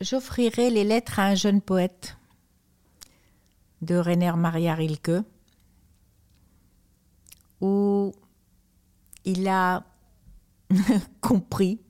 [0.00, 2.18] J'offrirai les lettres à un jeune poète
[3.80, 5.22] de Rainer Maria Rilke,
[7.60, 8.12] où
[9.24, 9.84] il a
[11.20, 11.80] compris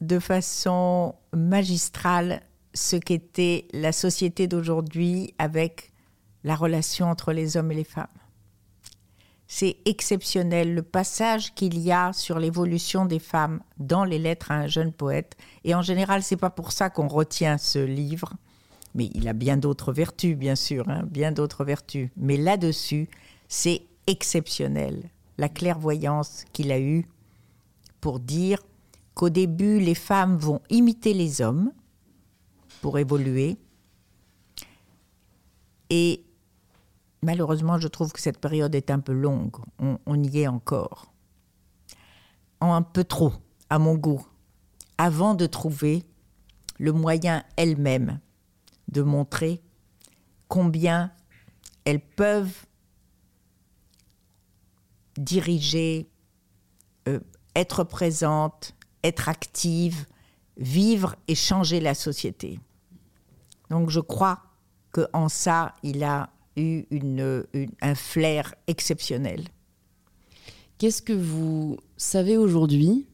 [0.00, 2.42] de façon magistrale
[2.72, 5.92] ce qu'était la société d'aujourd'hui avec
[6.44, 8.06] la relation entre les hommes et les femmes.
[9.54, 14.54] C'est exceptionnel le passage qu'il y a sur l'évolution des femmes dans les lettres à
[14.54, 15.36] un jeune poète.
[15.64, 18.32] Et en général, c'est pas pour ça qu'on retient ce livre,
[18.94, 22.08] mais il a bien d'autres vertus, bien sûr, hein, bien d'autres vertus.
[22.16, 23.10] Mais là-dessus,
[23.46, 27.04] c'est exceptionnel la clairvoyance qu'il a eue
[28.00, 28.58] pour dire
[29.12, 31.72] qu'au début, les femmes vont imiter les hommes
[32.80, 33.58] pour évoluer.
[35.90, 36.22] Et
[37.22, 39.56] malheureusement, je trouve que cette période est un peu longue.
[39.78, 41.12] On, y est encore.
[42.60, 43.32] En un peu trop,
[43.70, 44.26] à mon goût,
[44.98, 46.04] avant de trouver
[46.78, 48.20] le moyen elles-mêmes
[48.88, 49.62] de montrer
[50.48, 51.12] combien
[51.84, 52.66] elles peuvent
[55.16, 56.10] diriger,
[57.08, 57.20] euh,
[57.54, 60.06] être présentes, être actives,
[60.56, 62.60] vivre et changer la société.
[63.70, 64.42] Donc je crois
[64.92, 69.44] qu'en ça, il a eu une- une- un flair exceptionnel.
[70.78, 73.06] Qu'est-ce que vous savez aujourd'hui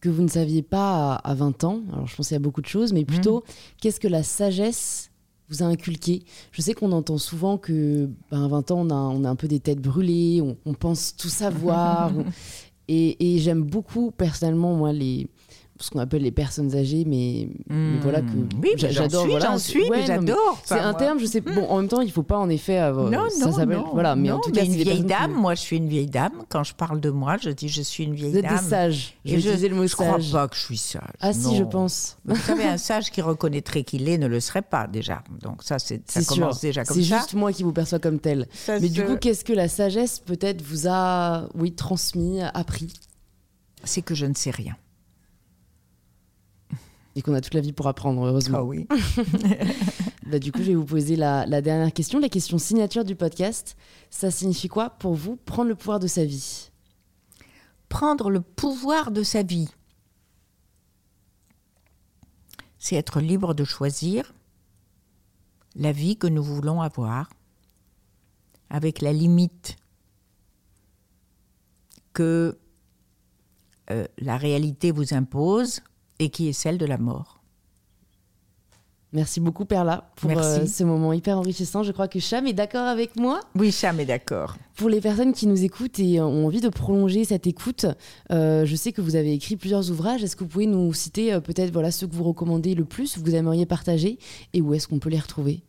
[0.00, 1.82] que vous ne saviez pas à, à 20 ans?
[1.92, 3.44] Alors, je y a beaucoup de choses, mais plutôt,
[3.80, 5.10] qu'est-ce que la sagesse
[5.48, 6.22] vous a inculqué?
[6.52, 9.36] Je sais qu'on entend souvent que ben, à 20 ans, on a, on a un
[9.36, 12.12] peu des têtes brûlées, on, on pense tout savoir.
[12.16, 12.24] on-
[12.88, 15.26] et et j'aime beaucoup, personnellement, moi, les
[15.78, 18.48] ce qu'on appelle les personnes âgées, mais, mais voilà que Hmm.
[18.62, 19.22] Oui, j'adore.
[19.22, 20.60] suis, voilà, j'en c'est- suis, ouais, mais j'adore.
[20.64, 21.40] C'est un moi- terme, je sais.
[21.40, 22.78] Bon, en même temps, il faut pas en effet.
[22.78, 23.82] avoir- Non, ça non, s'appelle-.
[23.92, 25.32] Voilà, mais non, en tout mais cas, une c'est vieille dame.
[25.32, 26.32] Moi, je suis une vieille dame.
[26.48, 28.56] Quand je parle de moi, je dis je suis une vieille Vous êtes dame.
[28.56, 29.14] des sages.
[29.24, 30.32] Je Et je, utiliser le mot je crois sage.
[30.32, 31.02] pas que je suis sage.
[31.20, 32.16] Ah si, je pense.
[32.24, 35.22] Vous savez, un sage qui reconnaîtrait qu'il est ne le serait pas déjà.
[35.42, 36.34] Donc ça, c'est ça C'est sûr.
[36.42, 37.18] commence déjà comme C'est ça.
[37.18, 38.46] juste moi qui vous perçois comme tel.
[38.68, 42.92] Mais du coup, qu'est-ce que la sagesse peut-être vous a, oui, transmis, appris,
[43.84, 44.74] c'est que je ne sais rien.
[47.16, 48.58] Et qu'on a toute la vie pour apprendre, heureusement.
[48.58, 48.86] Ah oui.
[50.26, 53.14] Bah, du coup, je vais vous poser la, la dernière question, la question signature du
[53.14, 53.76] podcast.
[54.10, 56.72] Ça signifie quoi pour vous prendre le pouvoir de sa vie?
[57.88, 59.68] Prendre le pouvoir de sa vie,
[62.76, 64.34] c'est être libre de choisir
[65.76, 67.30] la vie que nous voulons avoir,
[68.68, 69.76] avec la limite
[72.12, 72.58] que
[73.92, 75.82] euh, la réalité vous impose
[76.18, 77.36] et qui est celle de la mort.
[79.12, 81.82] Merci beaucoup Perla pour euh, ce moment hyper enrichissant.
[81.82, 83.40] Je crois que Cham est d'accord avec moi.
[83.54, 84.56] Oui, Cham est d'accord.
[84.74, 87.86] Pour les personnes qui nous écoutent et ont envie de prolonger cette écoute,
[88.30, 90.22] euh, je sais que vous avez écrit plusieurs ouvrages.
[90.22, 93.16] Est-ce que vous pouvez nous citer euh, peut-être voilà ceux que vous recommandez le plus,
[93.16, 94.18] vous aimeriez partager
[94.52, 95.62] et où est-ce qu'on peut les retrouver?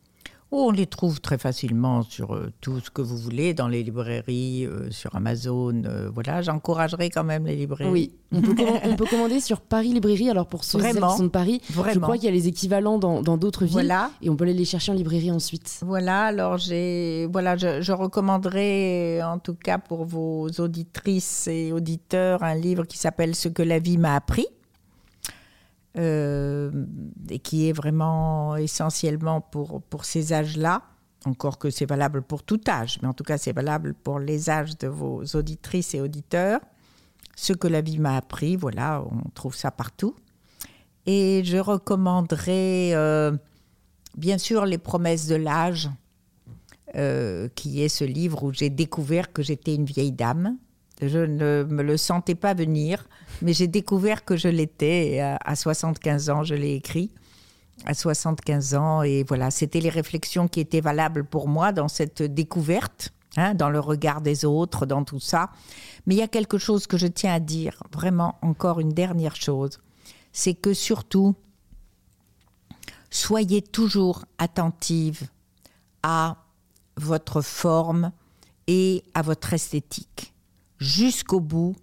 [0.50, 3.82] Oh, on les trouve très facilement sur euh, tout ce que vous voulez, dans les
[3.82, 5.82] librairies, euh, sur Amazon.
[5.84, 7.90] euh, voilà, j'encouragerai quand même les librairies.
[7.90, 10.30] Oui, on peut, comman- on peut commander sur Paris Librairie.
[10.30, 12.00] Alors pour ceux celles Vraiment, qui sont de Paris, je vraiment.
[12.00, 14.10] crois qu'il y a les équivalents dans dans d'autres villes Voilà.
[14.22, 15.80] et on peut aller les chercher en librairie ensuite.
[15.84, 22.42] Voilà, alors j'ai, voilà, je, je recommanderais en tout cas pour vos auditrices et auditeurs
[22.42, 24.46] un livre qui s'appelle Ce que la vie m'a appris.
[25.98, 26.70] Euh,
[27.28, 30.82] et qui est vraiment essentiellement pour, pour ces âges-là.
[31.24, 34.48] Encore que c'est valable pour tout âge, mais en tout cas c'est valable pour les
[34.48, 36.60] âges de vos auditrices et auditeurs.
[37.34, 40.14] Ce que la vie m'a appris, voilà, on trouve ça partout.
[41.06, 43.36] Et je recommanderais euh,
[44.16, 45.90] bien sûr Les promesses de l'âge,
[46.94, 50.58] euh, qui est ce livre où j'ai découvert que j'étais une vieille dame.
[51.00, 53.06] Je ne me le sentais pas venir,
[53.42, 57.12] mais j'ai découvert que je l'étais à 75 ans, je l'ai écrit.
[57.84, 62.22] À 75 ans, et voilà, c'était les réflexions qui étaient valables pour moi dans cette
[62.22, 65.50] découverte, hein, dans le regard des autres, dans tout ça.
[66.06, 69.36] Mais il y a quelque chose que je tiens à dire, vraiment encore une dernière
[69.36, 69.78] chose,
[70.32, 71.36] c'est que surtout,
[73.10, 75.28] soyez toujours attentive
[76.02, 76.38] à
[76.96, 78.10] votre forme
[78.66, 80.32] et à votre esthétique.
[80.78, 81.74] Jusqu'au bout,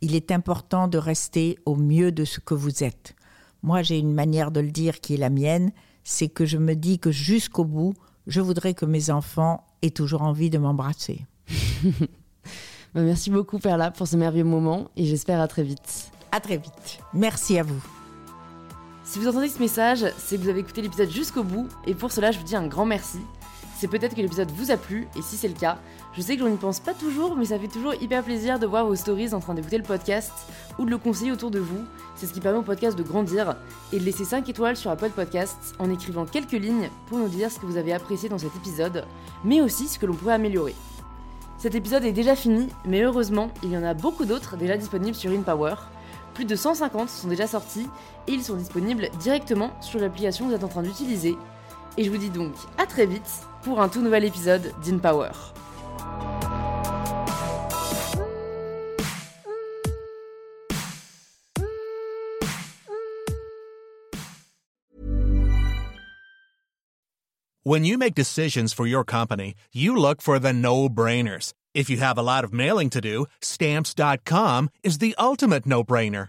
[0.00, 3.14] il est important de rester au mieux de ce que vous êtes.
[3.62, 5.70] Moi, j'ai une manière de le dire qui est la mienne,
[6.04, 7.94] c'est que je me dis que jusqu'au bout,
[8.26, 11.26] je voudrais que mes enfants aient toujours envie de m'embrasser.
[12.92, 16.10] Bah, merci beaucoup Perla pour ce merveilleux moment et j'espère à très vite.
[16.32, 16.98] À très vite.
[17.14, 17.80] Merci à vous.
[19.04, 22.10] Si vous entendez ce message, c'est que vous avez écouté l'épisode jusqu'au bout, et pour
[22.10, 23.18] cela, je vous dis un grand merci.
[23.80, 25.78] C'est peut-être que l'épisode vous a plu, et si c'est le cas,
[26.12, 28.66] je sais que j'en y pense pas toujours, mais ça fait toujours hyper plaisir de
[28.66, 30.34] voir vos stories en train d'écouter le podcast,
[30.78, 31.86] ou de le conseiller autour de vous.
[32.14, 33.56] C'est ce qui permet au podcast de grandir,
[33.94, 37.50] et de laisser 5 étoiles sur Apple Podcasts en écrivant quelques lignes pour nous dire
[37.50, 39.06] ce que vous avez apprécié dans cet épisode,
[39.44, 40.74] mais aussi ce que l'on pourrait améliorer.
[41.56, 45.16] Cet épisode est déjà fini, mais heureusement, il y en a beaucoup d'autres déjà disponibles
[45.16, 45.76] sur InPower.
[46.34, 47.88] Plus de 150 sont déjà sortis
[48.28, 51.34] et ils sont disponibles directement sur l'application que vous êtes en train d'utiliser.
[51.96, 55.30] Et je vous dis donc à très vite pour un tout nouvel épisode d'InPower.
[67.62, 71.52] When you make decisions for your company, you look for the no brainers.
[71.74, 76.28] If you have a lot of mailing to do, stamps.com is the ultimate no brainer.